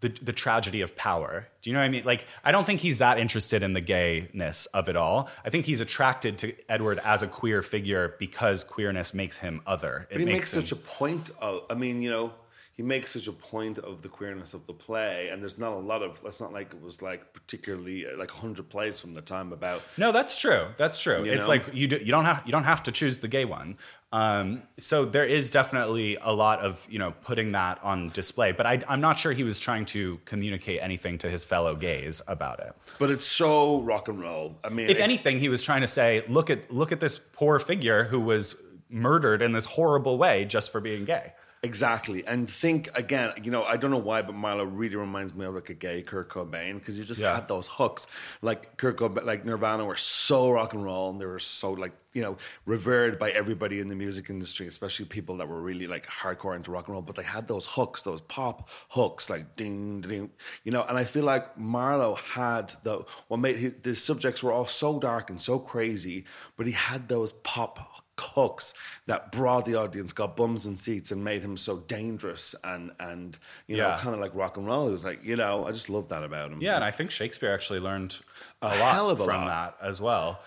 [0.00, 1.48] the the tragedy of power.
[1.62, 2.04] Do you know what I mean?
[2.04, 5.28] Like, I don't think he's that interested in the gayness of it all.
[5.44, 10.06] I think he's attracted to Edward as a queer figure because queerness makes him other.
[10.10, 12.32] It But he makes him- such a point of, I mean, you know,
[12.74, 15.78] he makes such a point of the queerness of the play, and there's not a
[15.80, 19.52] lot of, it's not like it was like particularly like 100 plays from the time
[19.52, 20.68] about No, that's true.
[20.76, 21.24] That's true.
[21.24, 21.54] It's know?
[21.54, 23.78] like you do, you don't have you don't have to choose the gay one.
[24.10, 28.52] Um, so there is definitely a lot of you know putting that on display.
[28.52, 32.22] But I, I'm not sure he was trying to communicate anything to his fellow gays
[32.26, 32.72] about it.
[32.98, 34.56] But it's so rock and roll.
[34.64, 37.18] I mean, If it- anything, he was trying to say, look at look at this
[37.18, 38.56] poor figure who was
[38.88, 41.34] murdered in this horrible way just for being gay.
[41.62, 42.26] Exactly.
[42.26, 45.54] And think again, you know, I don't know why, but Marlowe really reminds me of
[45.54, 47.34] like a gay Kurt Cobain because he just Yeah.
[47.34, 48.06] had those hooks.
[48.42, 51.92] Like Kurt Cobain, like Nirvana were so rock and roll, and they were so like
[52.14, 56.06] you know revered by everybody in the music industry, especially people that were really like
[56.06, 57.02] hardcore into rock and roll.
[57.02, 60.30] But they had those hooks, those pop hooks, like ding ding,
[60.64, 60.84] you know.
[60.88, 64.98] And I feel like Marlowe had the what made his, the subjects were all so
[64.98, 66.24] dark and so crazy,
[66.56, 68.74] but he had those pop hooks
[69.06, 73.38] that brought the audience, got bums and seats, and made him so dangerous and and
[73.66, 74.88] you know kind of like rock and roll.
[74.88, 76.60] It was like you know I just love that about him.
[76.60, 78.18] Yeah, and I think Shakespeare actually learned
[78.62, 79.78] a, A lot a from lot.
[79.80, 80.40] that as well.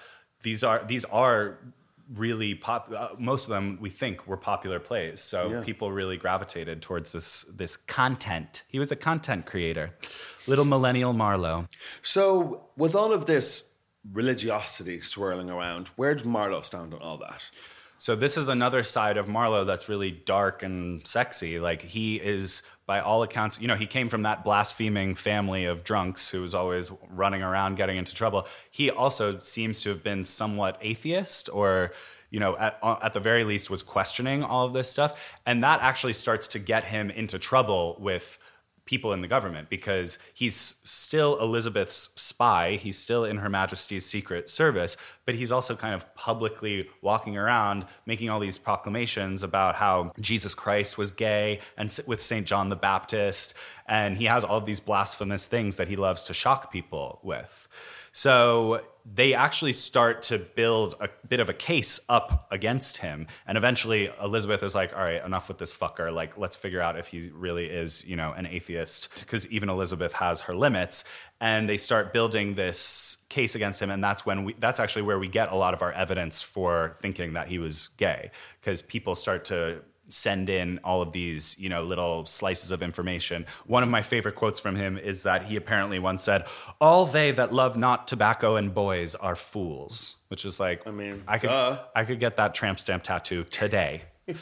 [0.43, 1.57] These are these are
[2.13, 2.91] really pop.
[2.93, 5.61] Uh, most of them we think were popular plays, so Yeah.
[5.63, 8.63] people really gravitated towards this this content.
[8.67, 9.93] He was a content creator,
[10.47, 11.67] little millennial Marlowe.
[12.01, 13.69] So with all of this
[14.09, 17.43] religiosity swirling around, where does Marlowe stand on all that?
[17.97, 21.59] So this is another side of Marlowe that's really dark and sexy.
[21.59, 25.83] Like he is, by all accounts, you know, he came from that blaspheming family of
[25.83, 28.47] drunks who was always running around getting into trouble.
[28.71, 31.91] He also seems to have been somewhat atheist or
[32.31, 35.37] you know, at, uh, at the very least, was questioning all of this stuff.
[35.45, 38.39] And that actually starts to get him into trouble with
[38.91, 42.75] people in the government because he's still Elizabeth's spy.
[42.75, 47.85] He's still in Her Majesty's Secret Service, but he's also kind of publicly walking around
[48.05, 52.45] making all these proclamations about how Jesus Christ was gay and with St.
[52.45, 53.53] John the Baptist.
[53.87, 57.69] And he has all of these blasphemous things that he loves to shock people with.
[58.11, 63.27] So they actually start to build a bit of a case up against him.
[63.47, 66.13] And eventually Elizabeth is like, all right, enough with this fucker.
[66.13, 69.09] Like, let's figure out if he really is, you know, an atheist.
[69.19, 71.03] Because even Elizabeth has her limits.
[71.39, 73.89] And they start building this case against him.
[73.89, 76.97] And that's when we, that's actually where we get a lot of our evidence for
[77.01, 78.29] thinking that he was gay.
[78.59, 83.45] Because people start to send in all of these, you know, little slices of information.
[83.65, 86.45] One of my favorite quotes from him is that he apparently once said,
[86.79, 91.23] "All they that love not tobacco and boys are fools," which is like, I mean,
[91.27, 91.79] I could, duh.
[91.95, 94.03] I could get that tramp stamp tattoo today.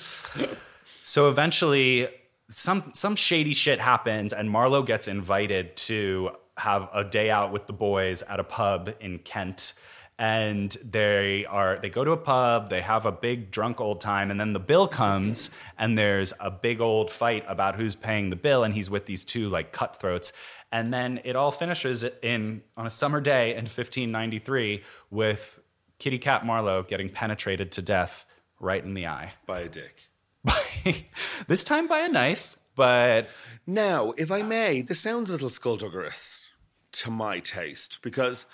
[1.04, 2.08] so eventually,
[2.50, 7.68] some some shady shit happens, and Marlowe gets invited to have a day out with
[7.68, 9.74] the boys at a pub in Kent
[10.20, 14.30] and they are they go to a pub they have a big drunk old time
[14.30, 18.36] and then the bill comes and there's a big old fight about who's paying the
[18.36, 20.32] bill and he's with these two like cutthroats
[20.72, 25.60] and then it all finishes in on a summer day in 1593 with
[25.98, 28.26] kitty cat marlowe getting penetrated to death
[28.60, 30.10] right in the eye by a dick.
[31.48, 33.28] this time by a knife but
[33.68, 36.46] Now, if I may, this sounds a little skullduggerous
[36.94, 38.46] to my taste because,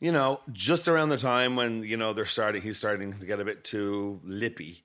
[0.00, 3.38] you know, just around the time when, you know, they're starting, he's starting to get
[3.40, 4.84] a bit too lippy.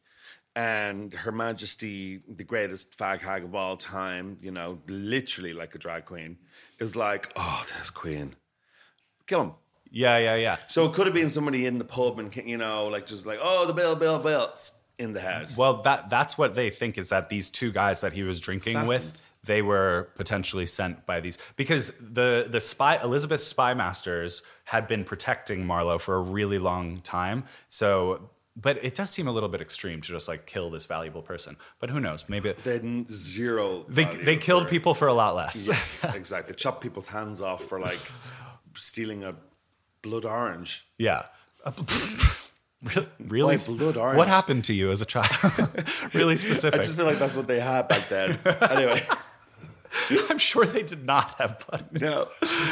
[0.55, 5.77] And Her Majesty, the greatest fag hag of all time, you know, literally like a
[5.77, 6.37] drag queen,
[6.79, 8.35] is like, oh, there's Queen.
[9.27, 9.51] Kill him.
[9.89, 12.87] yeah yeah yeah So it could have been somebody in the pub and, you know,
[12.87, 14.53] like just like, oh, the bill, bill, bill,
[14.97, 15.49] in the head.
[15.57, 18.85] Well, that that's what they think is that these two guys that he was drinking
[18.85, 19.21] with, Assassins.
[19.45, 25.03] They were potentially sent by these because the the spy Elizabeth spy masters had been
[25.03, 27.43] protecting Marlowe for a really long time.
[27.69, 31.21] So, but it does seem a little bit extreme to just like kill this valuable
[31.21, 31.57] person.
[31.79, 32.25] But who knows?
[32.27, 33.85] Maybe They zero.
[33.87, 35.67] they they killed for- people for a lot less.
[35.67, 36.55] Yes, exactly.
[36.55, 37.99] Chop people's hands off for like
[38.75, 39.35] stealing a
[40.01, 40.85] blood orange.
[40.97, 41.23] yeah.
[43.19, 43.57] really?
[43.57, 44.17] Orange?
[44.17, 45.27] What happened to you as a child?
[46.13, 46.79] really specific.
[46.79, 48.37] I just feel like that's what they had back then.
[48.69, 49.01] anyway,
[50.29, 51.87] I'm sure they did not have blood.
[52.01, 52.27] no.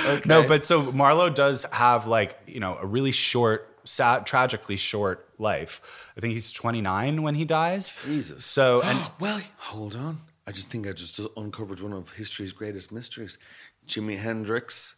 [0.07, 0.21] Okay.
[0.25, 5.27] No, but so Marlowe does have like, you know, a really short, sad, tragically short
[5.39, 6.11] life.
[6.17, 7.93] I think he's 29 when he dies.
[8.05, 8.45] Jesus.
[8.45, 10.21] So, and well, hold on.
[10.45, 13.37] I just think I just uncovered one of history's greatest mysteries.
[13.87, 14.95] Jimi Hendrix,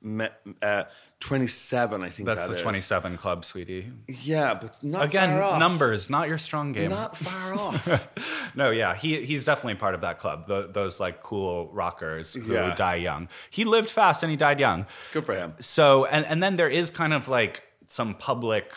[0.00, 0.28] me,
[0.62, 0.84] uh,
[1.20, 2.62] 27, I think that's that the is.
[2.62, 3.90] 27 club, sweetie.
[4.06, 5.58] Yeah, but not Again, far off.
[5.58, 6.90] numbers, not your strong game.
[6.90, 8.08] Not far off.
[8.54, 10.46] no, yeah, he he's definitely part of that club.
[10.46, 12.74] tho- those like cool rockers who Yeah.
[12.74, 13.28] die young.
[13.50, 14.86] He lived fast and he died young.
[15.12, 15.54] Good for him.
[15.58, 18.72] So, and and then there is kind of like some public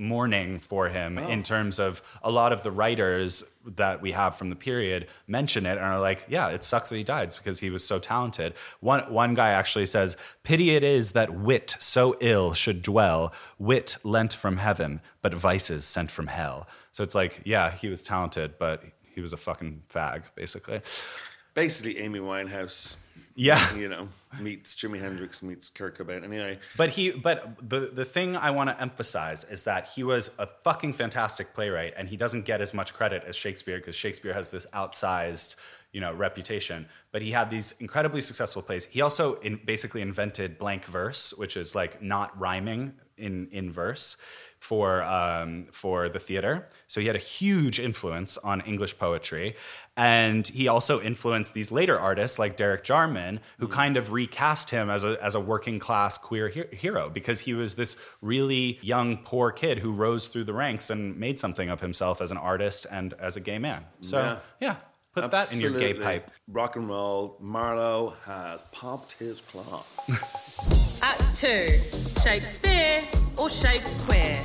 [0.00, 1.28] mourning for him Oh.
[1.28, 5.66] in terms of a lot of the writers that we have from the period mention
[5.66, 8.54] it and are like, yeah, it sucks that he died because he was so talented.
[8.80, 13.98] One one guy actually says, "Pity it is that wit so ill should dwell, wit
[14.02, 18.58] lent from heaven, but vices sent from hell." So it's like, yeah, he was talented,
[18.58, 18.82] but
[19.14, 20.80] he was a fucking fag, basically.
[21.54, 22.96] Basically, Amy Winehouse,
[23.34, 23.74] Yeah.
[23.76, 24.08] you know,
[24.40, 26.24] meets Jimi Hendrix, meets Kurt Cobain.
[26.24, 30.30] Anyway, But he, but the the thing I want to emphasize is that he was
[30.38, 34.34] a fucking fantastic playwright, and he doesn't get as much credit as Shakespeare because Shakespeare
[34.34, 35.56] has this outsized,
[35.92, 36.86] you know, reputation.
[37.12, 38.86] But he had these incredibly successful plays.
[38.86, 44.16] He also in, basically invented blank verse, which is like not rhyming in in verse
[44.58, 46.68] for um, for the theater.
[46.86, 49.56] So he had a huge influence on English poetry,
[49.96, 54.90] and he also influenced these later artists like Derek Jarman, who kind of recast him
[54.90, 59.18] as a as a working class queer he- hero because he was this really young
[59.18, 62.86] poor kid who rose through the ranks and made something of himself as an artist
[62.90, 63.84] and as a gay man.
[64.02, 64.38] So Yeah.
[64.60, 64.76] yeah,
[65.14, 66.30] put that in your gay pipe.
[66.48, 67.36] Rock and roll.
[67.40, 69.82] Marlowe has popped his claw.
[71.02, 71.68] Act two
[72.22, 73.02] Shakespeare
[73.38, 74.36] or Shakespeare?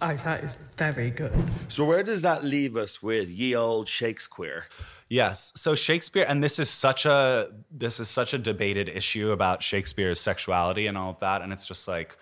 [0.00, 1.32] Oh, that is very good.
[1.68, 4.66] So where does that leave us with ye old Shakespeare?
[5.08, 5.52] Yes.
[5.56, 10.20] So Shakespeare, and this is such a this is such a debated issue about Shakespeare's
[10.20, 12.16] sexuality and all of that, and it's just like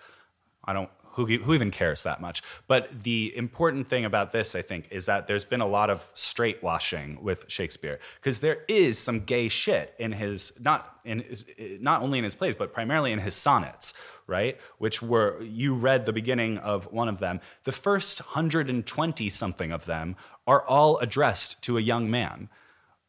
[0.65, 0.89] I don't.
[1.17, 2.43] Who, who even cares that much?
[2.67, 6.11] But the important thing about this, I think, is that there's been a lot of
[6.13, 11.43] straight washing with Shakespeare because there is some gay shit in his not in his,
[11.79, 13.95] not only in his plays but primarily in his sonnets,
[14.27, 14.59] right?
[14.77, 17.41] Which were you read the beginning of one of them.
[17.63, 22.47] The first hundred and twenty something of them are all addressed to a young man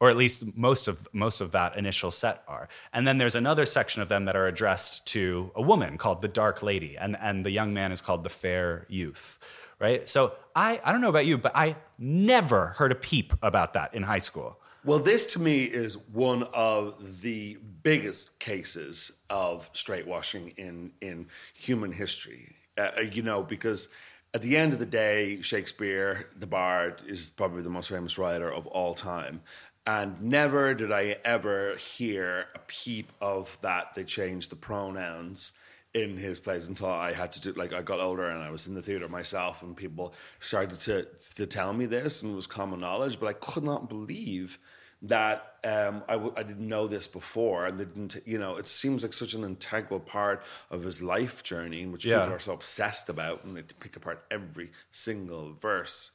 [0.01, 2.69] or at least most of most of that initial set are.
[2.93, 6.29] And then there's another section of them that are addressed to a woman called the
[6.29, 9.39] Dark Lady, and and the young man is called the Fair Youth,
[9.79, 10.09] right?
[10.09, 13.95] So I I don't know about you, but I never heard a peep about that
[13.95, 14.59] in high school.
[14.85, 21.27] Well, this to me is one of the biggest cases of straight washing in in
[21.55, 22.55] human history.
[22.77, 23.89] Uh, you know, because
[24.35, 28.53] at the end of the day, Shakespeare, the Bard, is probably the most famous writer
[28.53, 29.41] of all time.
[29.89, 35.53] And never did I ever hear a peep of that they changed the pronouns
[35.95, 38.67] in his plays until I had to do like I got older and I was
[38.67, 42.47] in the theater myself and people started to to tell me this and it was
[42.47, 44.59] common knowledge, but I could not believe
[45.01, 48.69] that um, I w- I didn't know this before and they didn't you know it
[48.69, 52.19] seems like such an integral part of his life journey which Yeah.
[52.21, 56.11] people are so obsessed about and they pick apart every single verse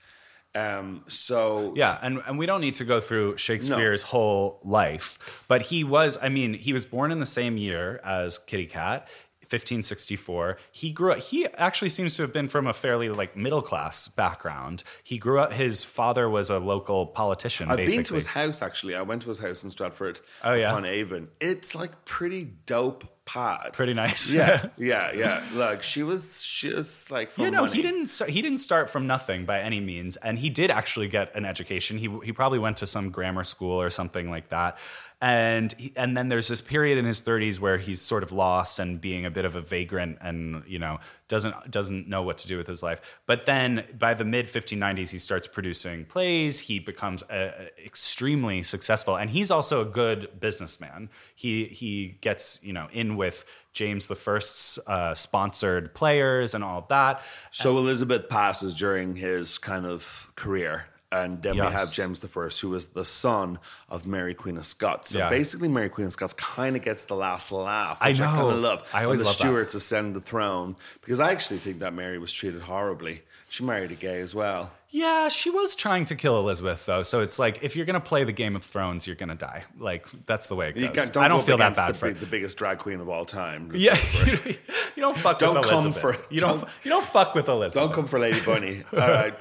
[0.56, 5.64] um, so Yeah, and, and we don't need to go through Shakespeare's whole life, but
[5.64, 9.08] he was, I mean, he was born in the same year as Kitty Cat.
[9.54, 13.62] 1564 he grew up he actually seems to have been from a fairly like middle
[13.62, 18.14] class background he grew up his father was a local politician I've basically been to
[18.16, 18.96] his house actually.
[18.96, 20.72] I went to his house in Stratford Oh, yeah?
[20.72, 21.28] upon Avon.
[21.40, 23.72] It's like pretty dope pad.
[23.74, 25.44] pretty nice Yeah, yeah, yeah.
[25.54, 27.74] Like she was, she was like from Yeah, no, money.
[27.74, 28.08] he didn't.
[28.08, 31.46] Start, he didn't start from nothing by any means, and he did actually get an
[31.46, 31.98] education.
[31.98, 34.78] He he probably went to some grammar school or something like that.
[35.24, 38.78] And he, and then there's this period in his 30s where he's sort of lost
[38.78, 42.48] and being a bit of a vagrant, and you know doesn't doesn't know what to
[42.48, 43.22] do with his life.
[43.26, 46.60] But then by the mid 1590s, he starts producing plays.
[46.60, 51.10] He becomes uh, extremely successful, and he's also a good businessman.
[51.34, 56.86] He he gets you know in with James the First's uh, sponsored players and all
[56.90, 57.22] that.
[57.52, 60.88] So Elizabeth passes during his kind of career.
[61.14, 64.66] And then we have James the First, who was the son of Mary Queen of
[64.66, 65.10] Scots.
[65.12, 65.30] So Yeah.
[65.30, 68.52] basically, Mary Queen of Scots kind of gets the last laugh, I which I, kind
[68.56, 68.90] of love.
[68.94, 69.40] I always when the love that.
[69.40, 73.22] Stuarts ascend the throne because I actually think that Mary was treated horribly.
[73.50, 74.72] She married a gay as well.
[74.96, 77.02] Yeah, she was trying to kill Elizabeth though.
[77.02, 79.64] So it's like if you're gonna play the Game of Thrones, you're gonna die.
[79.80, 80.96] Like that's the way it You goes.
[81.10, 83.72] can't- I don't feel that bad the, for the biggest drag queen of all time.
[83.74, 83.98] Yeah,
[84.46, 84.56] you
[84.98, 86.20] don't fuck Don't with come Elizabeth.
[86.22, 86.60] for- you don't.
[86.60, 87.74] don't- You don't fuck with Elizabeth.
[87.74, 88.84] Don't come for Lady Bunny.
[88.94, 89.34] All right.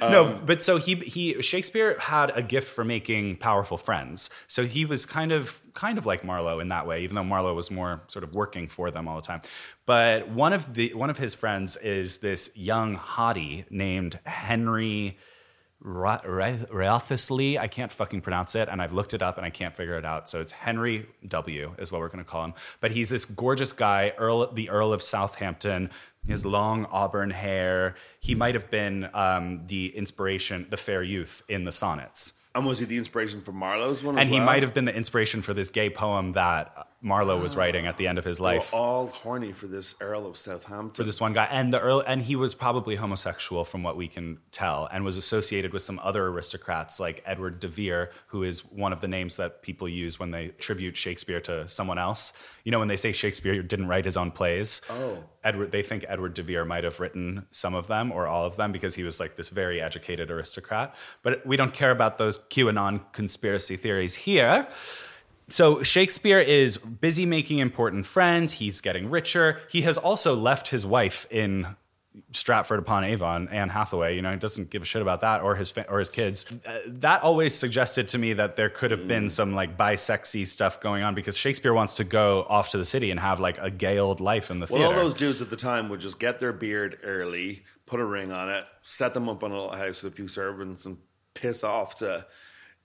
[0.00, 4.30] no, um, but so he he Shakespeare had a gift for making powerful friends.
[4.46, 7.54] So he was kind of kind of like Marlowe in that way, even though Marlowe
[7.54, 9.40] was more sort of working for them all the time.
[9.86, 14.99] But one of the one of his friends is this young hottie named Henry
[15.82, 17.58] Wriothesley.
[17.58, 20.04] I can't fucking pronounce it, and I've looked it up and I can't figure it
[20.04, 20.28] out.
[20.28, 21.74] So it's Henry W.
[21.78, 22.54] is what we're going to call him.
[22.80, 25.90] But he's this gorgeous guy, Earl, the Earl of Southampton.
[26.28, 27.94] His long auburn hair.
[28.20, 32.34] He might have been um, the inspiration, the fair youth in the sonnets.
[32.54, 34.18] And was he the inspiration for Marlowe's one?
[34.18, 37.60] And he might have been the inspiration for this gay poem that Marlowe was ah.
[37.60, 38.74] writing at the end of his They were life.
[38.74, 40.94] all horny for this Earl of Southampton.
[40.94, 44.06] for this one guy and the earl and he was probably homosexual from what we
[44.08, 48.60] can tell and was associated with some other aristocrats like edward de vere who is
[48.66, 52.32] one of the names that people use when they tribute shakespeare to someone else
[52.64, 55.24] you know when they say shakespeare didn't write his own plays Oh.
[55.42, 58.56] edward they think edward de vere might have written some of them or all of
[58.56, 62.36] them because he was like this very educated aristocrat but we don't care about those
[62.50, 64.68] qanon conspiracy theories here
[65.50, 68.54] so Shakespeare is busy making important friends.
[68.54, 69.60] He's getting richer.
[69.68, 71.76] He has also left his wife in
[72.32, 74.16] Stratford upon Avon, Anne Hathaway.
[74.16, 76.44] You know, he doesn't give a shit about that or his fa- or his kids.
[76.66, 80.80] Uh, that always suggested to me that there could have been some like bisexy stuff
[80.80, 83.70] going on because Shakespeare wants to go off to the city and have like a
[83.70, 84.86] gay old life in the well, theater.
[84.86, 88.32] all those dudes at the time would just get their beard early, put a ring
[88.32, 90.98] on it, set them up in a little house with a few servants, and
[91.34, 92.26] piss off to,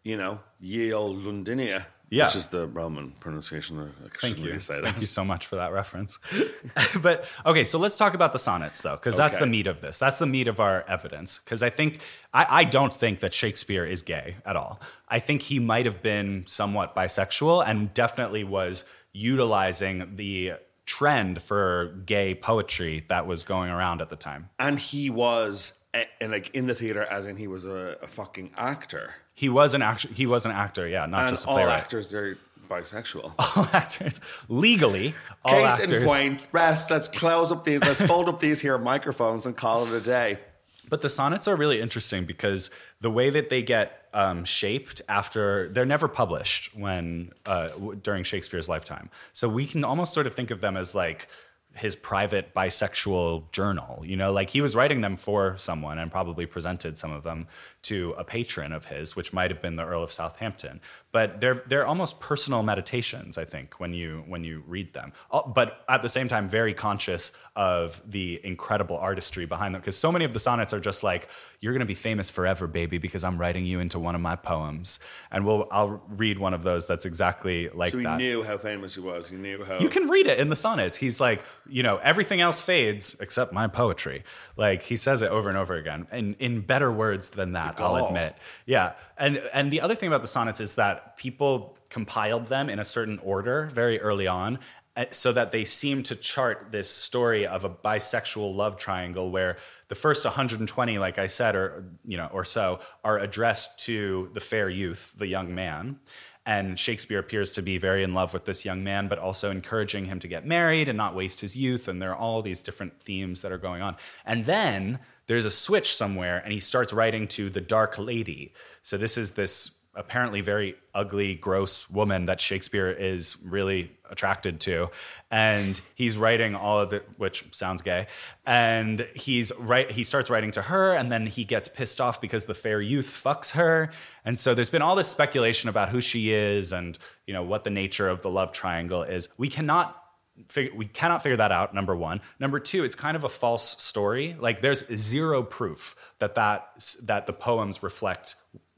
[0.03, 1.85] you know, ye old Londinia.
[2.15, 2.27] Yeah.
[2.27, 3.91] Which is the Roman pronunciation.
[4.21, 4.57] Thank you.
[4.57, 6.17] Thank you so much for that reference.
[7.01, 9.43] but okay, so let's talk about the sonnets though, because that's Okay.
[9.43, 9.99] the meat of this.
[9.99, 11.39] That's the meat of our evidence.
[11.39, 11.99] Because I think
[12.33, 14.79] I, I don't think that Shakespeare is gay at all.
[15.09, 20.53] I think he might have been somewhat bisexual and definitely was utilizing the
[20.85, 24.49] trend for gay poetry that was going around at the time.
[24.59, 25.79] And he was,
[26.21, 29.15] and like in the theater, as in he was a, a fucking actor.
[29.35, 30.07] He was an actor.
[30.13, 31.79] He was an actor, yeah, not And just a all playwright.
[31.79, 32.37] actors, they're
[32.69, 33.33] bisexual.
[33.57, 34.19] all actors
[34.49, 36.47] legally all Case actors in point.
[36.51, 36.89] Rest.
[36.89, 37.81] Let's close up these.
[37.81, 40.39] Let's fold up these here microphones and call it a day.
[40.87, 42.69] But the sonnets are really interesting because
[43.01, 48.23] the way that they get um, shaped after they're never published when uh, w- during
[48.23, 49.09] Shakespeare's lifetime.
[49.33, 51.27] So we can almost sort of think of them as like
[51.75, 54.01] his private bisexual journal.
[54.05, 57.47] You know, like he was writing them for someone and probably presented some of them
[57.83, 60.79] to a patron of his, which might have been the Earl of Southampton.
[61.11, 65.13] But they're they're almost personal meditations, I think, when you when you read them.
[65.47, 70.11] But at the same time, very conscious of the incredible artistry behind them, because so
[70.11, 71.29] many of the sonnets are just like,
[71.61, 74.35] "You're going to be famous forever, baby, because I'm writing you into one of my
[74.35, 74.99] poems."
[75.31, 78.17] And we'll I'll read one of those that's exactly like So he that.
[78.17, 79.27] knew how famous he was.
[79.27, 79.79] He knew how.
[79.79, 80.97] You can read it in the sonnets.
[80.97, 84.23] He's like, you know, everything else fades except my poetry.
[84.57, 88.07] Like he says it over and over again, and in better words than that, I'll
[88.07, 88.35] admit.
[88.65, 92.79] Yeah, and and the other thing about the sonnets is that people compiled them in
[92.79, 94.59] a certain order very early on.
[94.95, 99.57] Uh, So that they seem to chart this story of a bisexual love triangle, where
[99.87, 104.39] the first 120, like I said, or you know, or so, are addressed to the
[104.39, 105.99] fair youth, the young man,
[106.45, 110.05] and Shakespeare appears to be very in love with this young man, but also encouraging
[110.05, 111.87] him to get married and not waste his youth.
[111.87, 113.95] And there are all these different themes that are going on.
[114.25, 118.53] And then there's a switch somewhere, and he starts writing to the Dark Lady.
[118.83, 124.89] So this is this apparently very ugly, gross woman that Shakespeare is really attracted to.
[125.31, 128.07] And he's writing all of it, which sounds gay.
[128.45, 132.45] And he's right, he starts writing to her, and then he gets pissed off because
[132.45, 133.89] the fair youth fucks her.
[134.23, 137.63] And so there's been all this speculation about who she is and you know what
[137.63, 139.29] the nature of the love triangle is.
[139.37, 140.01] We cannot
[140.47, 143.81] fig- we cannot figure that out number one number two it's kind of a false
[143.81, 146.67] story like there's zero proof that that
[147.03, 148.35] that the poems reflect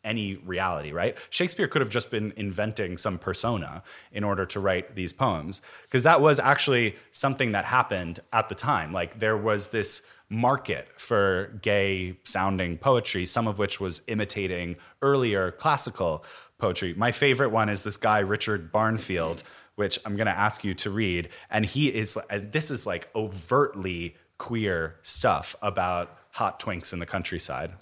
[0.07, 4.95] any reality right shakespeare could have just been inventing some persona in order to write
[4.95, 9.67] these poems because that was actually something that happened at the time like there was
[9.67, 16.23] this market for gay sounding poetry some of which was imitating earlier classical
[16.57, 19.43] poetry my favorite one is this guy richard barnfield
[19.77, 21.29] which I'm going to ask you to read.
[21.49, 27.73] And he is, this is like overtly queer stuff about hot twinks in the countryside.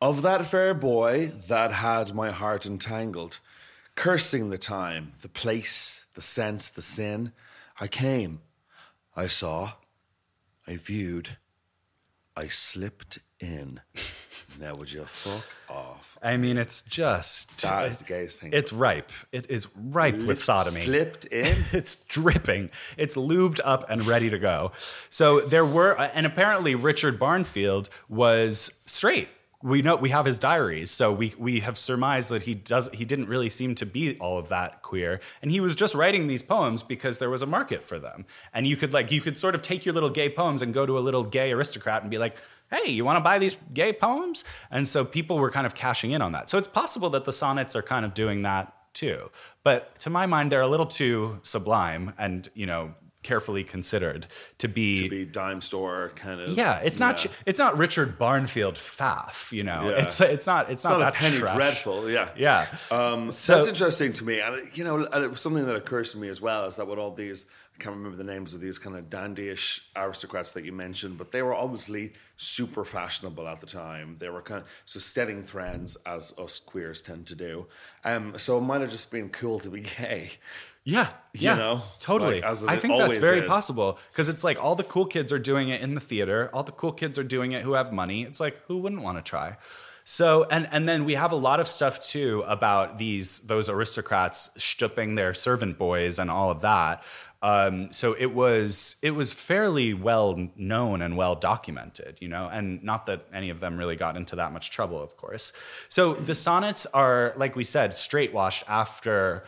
[0.00, 3.38] Of that fair boy that had my heart entangled,
[3.96, 7.32] cursing the time, the place, the sense, the sin,
[7.78, 8.40] I came,
[9.14, 9.72] I saw,
[10.66, 11.36] I viewed,
[12.34, 13.80] I slipped in.
[14.60, 16.16] now would you fuck off?
[16.22, 18.54] I mean, it's just, That is the gayest thing.
[18.54, 19.12] it's ripe.
[19.32, 20.80] It is ripe with sodomy.
[20.80, 21.46] Slipped in.
[21.72, 22.70] it's dripping.
[22.96, 24.72] It's lubed up and ready to go.
[25.10, 29.28] So there were, and apparently Richard Barnfield was straight.
[29.62, 33.04] We know we have his diaries, so we we have surmised that he does he
[33.04, 36.42] didn't really seem to be all of that queer, and he was just writing these
[36.42, 39.54] poems because there was a market for them, and you could like you could sort
[39.54, 42.16] of take your little gay poems and go to a little gay aristocrat and be
[42.16, 42.36] like,
[42.70, 44.44] hey, you want to buy these gay poems?
[44.70, 46.48] And so people were kind of cashing in on that.
[46.48, 49.30] So it's possible that the sonnets are kind of doing that too.
[49.62, 54.26] But to my mind, they're a little too sublime and, you know, carefully considered
[54.58, 55.02] to be.
[55.02, 56.50] to be dime store kind of.
[56.56, 57.30] yeah, it's not yeah.
[57.46, 59.90] it's not Richard Barnfield faff, you know.
[59.90, 60.02] Yeah.
[60.02, 61.54] It's it's not it's, It's not, not a that penny trash.
[61.54, 62.30] dreadful, yeah.
[62.36, 62.66] Yeah.
[62.90, 66.18] Um, So- that's interesting to me, and you know, it was something that occurs to
[66.18, 67.44] me as well is that with all these,
[67.74, 71.30] I can't remember the names of these kind of dandyish aristocrats that you mentioned, but
[71.32, 74.16] they were obviously super fashionable at the time.
[74.18, 77.66] They were kind of so setting trends as us queers tend to do.
[78.04, 80.30] Um, so it might have just been cool to be gay.
[80.90, 82.40] Yeah, yeah, know, totally.
[82.40, 83.48] like, I think that's very is.
[83.48, 86.50] possible because it's like all the cool kids are doing it in the theater.
[86.52, 88.22] All the cool kids are doing it who have money.
[88.22, 89.56] It's like who wouldn't want to try?
[90.04, 94.50] So and and then we have a lot of stuff too about these those aristocrats
[94.56, 97.04] stooping their servant boys and all of that.
[97.42, 102.82] Um, so it was it was fairly well known and well documented, you know, and
[102.82, 105.52] not that any of them really got into that much trouble, of course.
[105.88, 109.44] So the sonnets are, like we said, straight washed after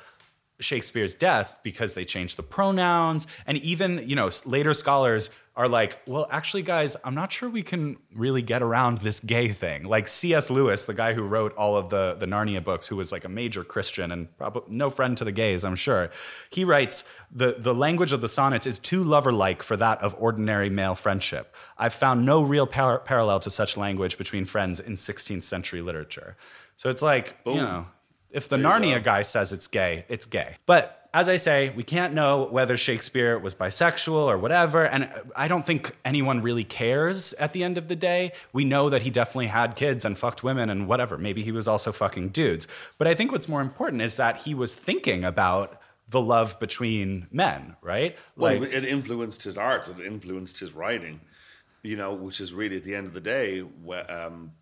[0.62, 3.26] Shakespeare's death because they changed the pronouns.
[3.46, 7.62] And even, you know, later scholars are like, well, actually, guys, I'm not sure we
[7.62, 9.84] can really get around this gay thing.
[9.84, 10.48] Like C.S.
[10.48, 13.28] Lewis, the guy who wrote all of the, the Narnia books, who was like a
[13.28, 16.10] major Christian and probably no friend to the gays, I'm sure.
[16.50, 20.70] He writes, the, the language of the sonnets is too lover-like for that of ordinary
[20.70, 21.54] male friendship.
[21.76, 26.36] I've found no real par- parallel to such language between friends in 16th century literature.
[26.78, 27.86] So it's like, you know,
[28.33, 30.57] if the Narnia guy says it's gay, it's gay.
[30.66, 34.85] But as I say, we can't know whether Shakespeare was bisexual or whatever.
[34.85, 38.33] And I don't think anyone really cares at the end of the day.
[38.53, 41.18] We know that he definitely had kids and fucked women and whatever.
[41.18, 42.66] Maybe he was also fucking dudes.
[42.97, 45.78] But I think what's more important is that he was thinking about
[46.09, 48.16] the love between men, right?
[48.37, 49.89] Well, it influenced his art.
[49.89, 51.20] It influenced his writing.
[51.83, 53.64] You know, which is really at the end of the day,
[54.09, 54.53] um,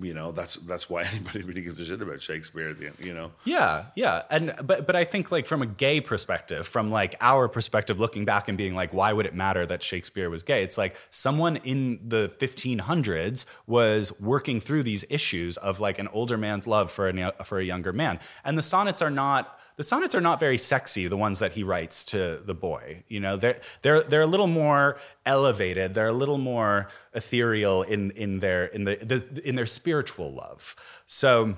[0.00, 2.70] you know, that's that's why anybody really gives a shit about Shakespeare.
[2.70, 3.32] At the end, you know.
[3.44, 7.48] Yeah, yeah, and but but I think like from a gay perspective, from like our
[7.48, 10.62] perspective, looking back and being like, why would it matter that Shakespeare was gay?
[10.62, 16.38] It's like someone in the 1500s was working through these issues of like an older
[16.38, 19.58] man's love for a for a younger man, and the sonnets are not.
[19.76, 23.04] The sonnets are not very sexy, the ones that he writes to the boy.
[23.08, 25.94] You know, they're they're they're a little more elevated.
[25.94, 30.76] They're a little more ethereal in in their in the, the in their spiritual love.
[31.06, 31.54] So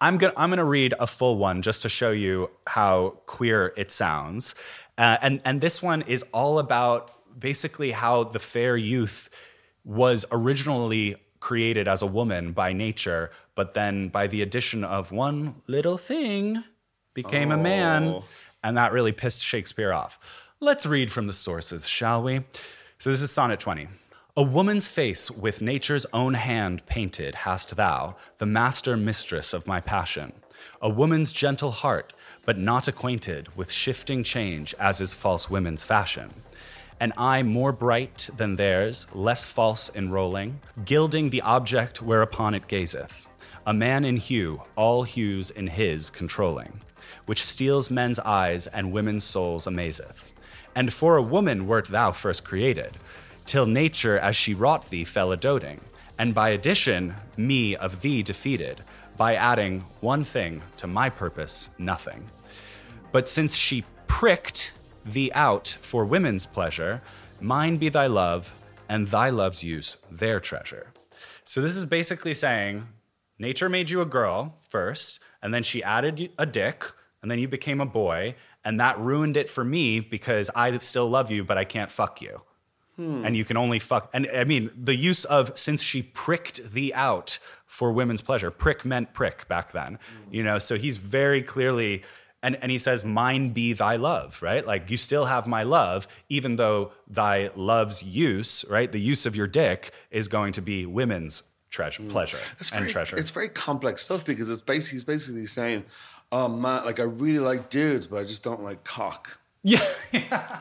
[0.00, 3.90] I'm gonna I'm gonna read a full one just to show you how queer it
[3.90, 4.54] sounds,
[4.98, 9.30] uh, and and this one is all about basically how the fair youth
[9.84, 15.56] was originally created as a woman by nature, but then by the addition of one
[15.66, 16.64] little thing,
[17.14, 18.24] became a man, Oh.
[18.62, 20.18] and that really pissed Shakespeare off.
[20.60, 22.40] Let's read from the sources, shall we?
[22.98, 23.88] So this is Sonnet 20.
[24.36, 29.80] A woman's face with nature's own hand painted hast thou, the master mistress of my
[29.80, 30.32] passion.
[30.82, 32.12] A woman's gentle heart,
[32.44, 36.30] but not acquainted with shifting change as is false women's fashion.
[36.98, 42.66] An eye more bright than theirs, less false in rolling, gilding the object whereupon it
[42.66, 43.23] gazeth.
[43.66, 46.80] A man in hue, all hues in his controlling,
[47.24, 50.30] which steals men's eyes and women's souls amazeth.
[50.74, 52.98] And for a woman wert thou first created,
[53.46, 55.80] till nature as she wrought thee fell a doting,
[56.18, 58.82] and by addition me of thee defeated,
[59.16, 62.24] by adding one thing to my purpose, nothing.
[63.12, 64.72] But since she pricked
[65.06, 67.00] thee out for women's pleasure,
[67.40, 68.54] mine be thy love,
[68.88, 70.88] and thy love's use their treasure.
[71.44, 72.88] So this is basically saying
[73.38, 76.84] nature made you a girl first, and then she added a dick,
[77.22, 81.08] and then you became a boy, and that ruined it for me because I still
[81.08, 82.42] love you, but I can't fuck you.
[82.96, 83.24] Hmm.
[83.24, 84.08] And you can only fuck.
[84.12, 88.84] And I mean, the use of since she pricked thee out for women's pleasure, prick
[88.84, 90.34] meant prick back then, hmm.
[90.34, 90.58] you know?
[90.58, 92.04] So he's very clearly,
[92.42, 94.64] and, and he says, Mine be thy love, right?
[94.64, 98.90] Like you still have my love, even though thy love's use, right?
[98.90, 101.42] The use of your dick is going to be women's
[101.74, 103.16] treasure, pleasure It's and very, treasure.
[103.16, 105.84] It's very complex stuff because it's basically he's basically saying,
[106.30, 109.82] "Oh man, like I really like dudes, but I just don't like cock." Yeah.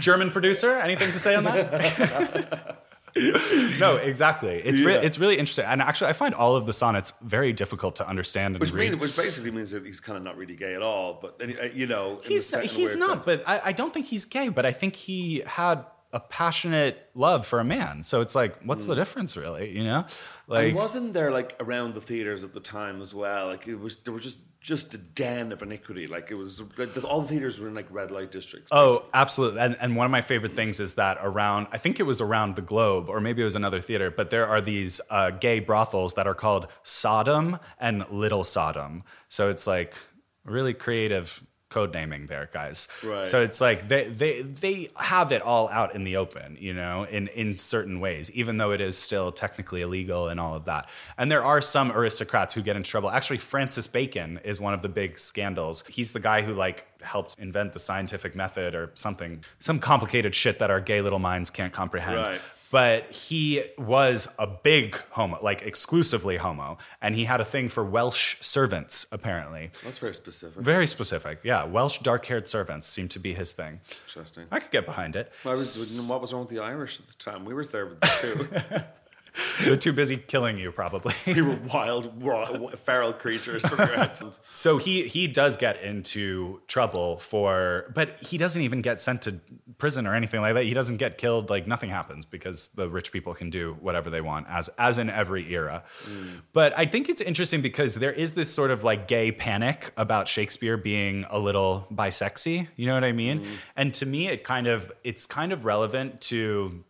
[0.00, 2.80] German producer, anything to say on that?
[3.78, 4.56] no, exactly.
[4.56, 7.96] It's re- it's really interesting, and actually, I find all of the sonnets very difficult
[7.96, 8.90] to understand and Which read.
[8.90, 11.18] means, which basically means that he's kind of not really gay at all.
[11.22, 13.24] But uh, you know, he's sen- in the he's not, sense.
[13.24, 14.48] but I, I don't think he's gay.
[14.48, 15.84] But I think he had
[16.14, 18.04] a passionate love for a man.
[18.04, 19.76] So it's like, what's the difference, really?
[19.76, 20.06] You know,
[20.46, 23.48] like and wasn't there like around the theaters at the time as well?
[23.48, 26.06] Like it was, there was just just a den of iniquity.
[26.06, 28.70] Like it was, like, all the theaters were in like red light districts.
[28.72, 29.60] Oh, absolutely.
[29.60, 32.56] And, and one of my favorite things is that around, I think it was around
[32.56, 36.14] the globe, or maybe it was another theater, but there are these uh, gay brothels
[36.14, 39.02] that are called Sodom and Little Sodom.
[39.28, 39.96] So it's like
[40.44, 41.44] really creative
[41.74, 42.88] code naming there, guys.
[43.04, 43.26] Right.
[43.26, 47.02] So it's like they, they, they have it all out in the open, you know,
[47.02, 50.88] in, in certain ways, even though it is still technically illegal and all of that.
[51.18, 53.10] And there are some aristocrats who get in trouble.
[53.10, 55.82] Actually, Francis Bacon is one of the big scandals.
[55.88, 60.60] He's the guy who like helped invent the scientific method or something, some complicated shit
[60.60, 62.16] that our gay little minds can't comprehend.
[62.16, 62.40] Right.
[62.74, 67.84] But he was a big homo, like exclusively homo, and he had a thing for
[67.84, 69.70] Welsh servants, apparently.
[69.84, 70.60] That's very specific.
[70.60, 71.62] Very specific, yeah.
[71.62, 73.78] Welsh dark-haired servants seemed to be his thing.
[74.08, 74.46] Interesting.
[74.50, 75.30] I could get behind it.
[75.44, 77.44] Why was, what was wrong with the Irish at the time?
[77.44, 78.84] We were there with the two.
[79.64, 81.12] They're too busy killing you, probably.
[81.26, 84.40] we were wild, raw, feral creatures from your accents.
[84.50, 89.40] so he he does get into trouble for, but he doesn't even get sent to
[89.78, 90.64] prison or anything like that.
[90.64, 91.50] He doesn't get killed.
[91.50, 95.10] Like nothing happens because the rich people can do whatever they want, as as in
[95.10, 95.82] every era.
[96.04, 96.42] Mm.
[96.52, 100.28] But I think it's interesting because there is this sort of like gay panic about
[100.28, 102.68] Shakespeare being a little bisexy.
[102.76, 103.40] You know what I mean?
[103.40, 103.48] Mm.
[103.76, 106.84] And to me, it kind of it's kind of relevant to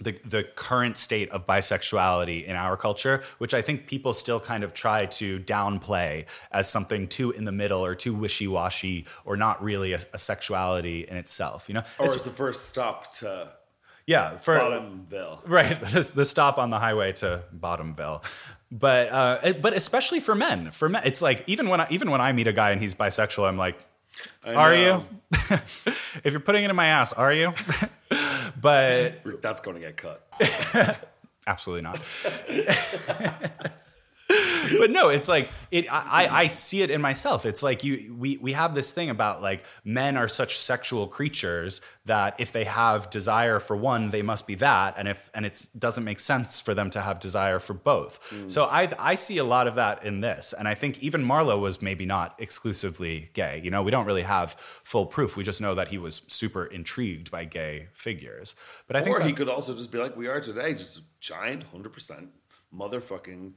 [0.00, 4.64] the, the current state of bisexuality in our culture, which I think people still kind
[4.64, 9.36] of try to downplay as something too in the middle or too wishy washy or
[9.36, 11.68] not really a, a sexuality in itself.
[11.68, 13.52] You know, Or It's- the first stop to
[14.06, 15.40] yeah, for Bottomville.
[15.46, 18.24] right the, the stop on the highway to Bottomville.
[18.72, 22.20] But uh, but especially for men, for men, it's like even when I, even when
[22.20, 23.76] I meet a guy and he's bisexual, I'm like,
[24.44, 25.04] I are know.
[25.30, 25.38] you?
[26.24, 27.52] if you're putting it in my ass, are you?
[28.60, 30.26] but That's going to get cut.
[31.46, 32.00] Absolutely not.
[34.78, 35.86] but no, it's like it.
[35.90, 37.46] I, I see it in myself.
[37.46, 38.14] It's like you.
[38.18, 42.64] We we have this thing about like men are such sexual creatures that if they
[42.64, 46.60] have desire for one, they must be that, and if and it doesn't make sense
[46.60, 48.20] for them to have desire for both.
[48.30, 48.50] Mm.
[48.50, 51.58] So I I see a lot of that in this, and I think even Marlowe
[51.58, 53.60] was maybe not exclusively gay.
[53.62, 55.36] You know, we don't really have full proof.
[55.36, 58.54] We just know that he was super intrigued by gay figures.
[58.86, 61.02] But I think or he could also just be like we are today, just a
[61.20, 62.30] giant, hundred percent
[62.74, 63.52] motherfucking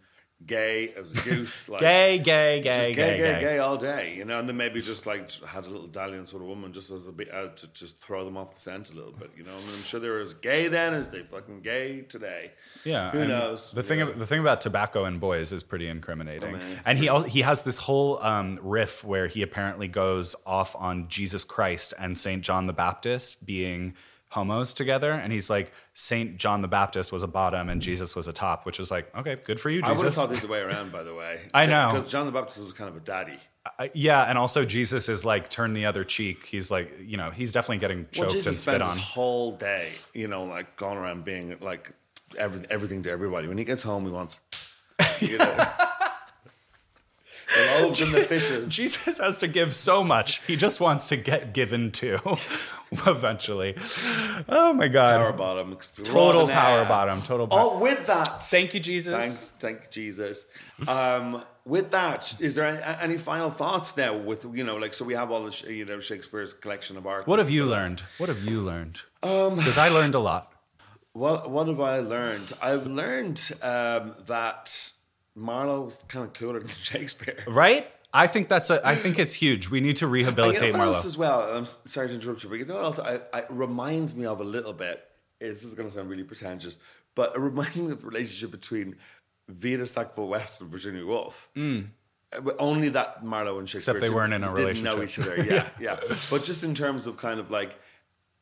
[0.46, 4.26] gay as a goose, like gay, gay, gay, gay, gay, gay, gay, all day, you
[4.26, 7.08] know, and then maybe just like had a little dalliance with a woman just as
[7.08, 9.52] a bit uh, to just throw them off the scent a little bit, you know.
[9.52, 12.52] And I'm sure they were as gay then as they fucking gay today.
[12.84, 13.72] Yeah, who knows?
[13.72, 14.12] The thing, Yeah.
[14.16, 16.44] the thing about tobacco and boys is pretty incriminating.
[16.56, 20.36] Oh, man, and he al- he has this whole um, riff where he apparently goes
[20.46, 23.94] off on Jesus Christ and Saint John the Baptist being
[24.34, 28.28] homos together, and he's like Saint John the Baptist was a bottom and Jesus was
[28.28, 30.16] a top, which is like okay, good for you, I would have Jesus.
[30.16, 31.40] thought the other way around, by the way.
[31.54, 31.90] I know.
[31.92, 33.38] because John the Baptist was kind of a daddy.
[33.80, 36.46] Uh, yeah, and also Jesus is like turn the other cheek.
[36.46, 38.94] He's like you know he's definitely getting Well, choked Jesus and spit spends on.
[38.98, 41.92] his whole day, you know, like going around being like
[42.38, 43.48] every, everything to everybody.
[43.48, 44.40] When he gets home, he wants,
[45.22, 45.68] you know,
[47.82, 48.70] loaves and the fishes.
[48.70, 50.42] Jesus has to give so much.
[50.48, 52.20] He just wants to get given to
[52.92, 53.76] eventually.
[54.50, 55.20] Oh my God.
[55.20, 57.22] Power bottom, Total power bottom.
[57.22, 57.60] Total power.
[57.62, 59.14] Oh, with that, Thank you, Jesus.
[59.14, 60.46] Thanks, thank Jesus.
[60.88, 64.18] Um, with that, is there any, any final thoughts now?
[64.18, 67.28] With you know, like so, we have all the you know Shakespeare's collection of art.
[67.28, 68.04] What have you learned?
[68.18, 69.00] What have you learned?
[69.22, 70.52] Because I learned a lot.
[71.14, 72.54] What What have I learned?
[72.62, 74.92] I've learned um, that
[75.36, 77.44] Marlowe was kind of cooler than Shakespeare.
[77.48, 77.88] Right?
[78.14, 78.86] I think that's a.
[78.88, 79.70] I think it's huge.
[79.70, 81.08] We need to you rehabilitate know else Marlowe.
[81.08, 81.58] as well?
[81.58, 84.40] I'm sorry to interrupt you, but you know what else I, I, reminds me of
[84.40, 85.04] a little bit?
[85.40, 86.78] Is this is going to sound really pretentious,
[87.16, 88.96] but it reminds me of the relationship between
[89.50, 91.50] Vita Sackville West and Virginia Woolf.
[91.58, 91.82] Uh,
[92.42, 94.00] but Only that Marlowe and Shakespeare Mm.
[94.02, 95.40] they weren't in a didn't know relationship.
[95.40, 95.44] each other.
[95.56, 96.16] Yeah, yeah.
[96.30, 97.76] But just in terms of kind of like.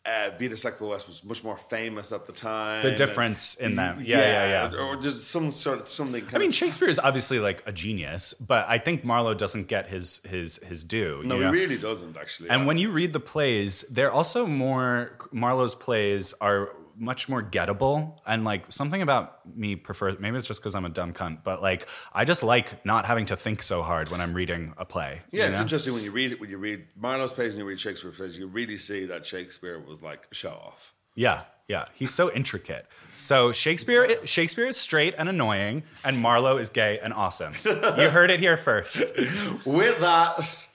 [0.04, 2.82] Uh, Vita Sackville West was much more famous at the time.
[2.82, 4.00] The and- difference in them.
[4.04, 4.78] Yeah, yeah, yeah.
[4.80, 6.22] Or just some sort of something.
[6.24, 9.68] Kind I mean, of, Shakespeare is obviously like a genius, but I think Marlowe doesn't
[9.68, 11.22] get his his his due.
[11.24, 11.52] no, he know?
[11.52, 12.50] really doesn't actually.
[12.50, 18.16] And when you read the plays, they're also more Marlowe's plays are much more gettable
[18.28, 21.62] and like something about me prefer maybe it's just because I'm a dumb cunt, but
[21.62, 25.22] like I just like not having to think so hard when I'm reading a play.
[25.32, 25.64] Yeah, it's know?
[25.64, 26.40] interesting when you read it.
[26.40, 29.80] When you read Marlowe's plays and you read Shakespeare's plays, you really see that Shakespeare
[29.80, 30.94] was like show off.
[31.16, 31.86] Yeah, yeah.
[31.94, 32.86] He's so intricate.
[33.18, 37.54] So Shakespeare Shakespeare is straight and annoying, and Marlowe is gay and awesome.
[37.66, 39.00] You heard it here first.
[39.66, 40.68] With that,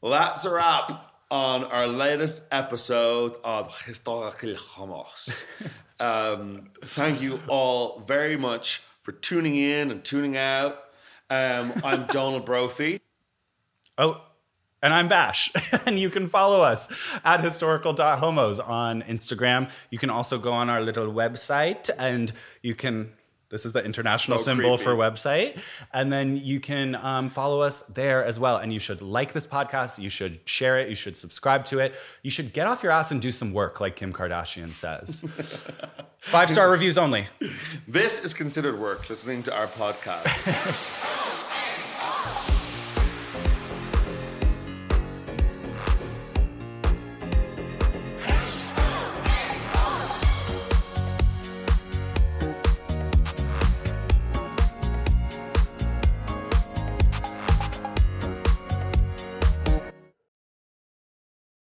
[0.00, 5.44] that's a wrap on our latest episode of Historical Homos.
[6.00, 10.74] um, thank you all very much for tuning in and tuning out.
[11.30, 13.00] Um, I'm Donald Brophy.
[13.96, 14.20] Oh,
[14.82, 15.50] and I'm Bash.
[15.86, 16.92] and you can follow us
[17.24, 19.70] at historical.homos on Instagram.
[19.88, 22.30] You can also go on our little website and
[22.60, 23.14] you can.
[23.52, 24.82] This is the international So symbol creepy.
[24.82, 25.60] for website.
[25.92, 28.56] And then you can um, follow us there as well.
[28.56, 30.00] And you should like this podcast.
[30.00, 30.88] You should share it.
[30.88, 31.94] You should subscribe to it.
[32.22, 35.22] You should get off your ass and do some work, like Kim Kardashian says.
[36.18, 37.26] Five star reviews only.
[37.86, 41.18] This is considered work, listening to our podcast.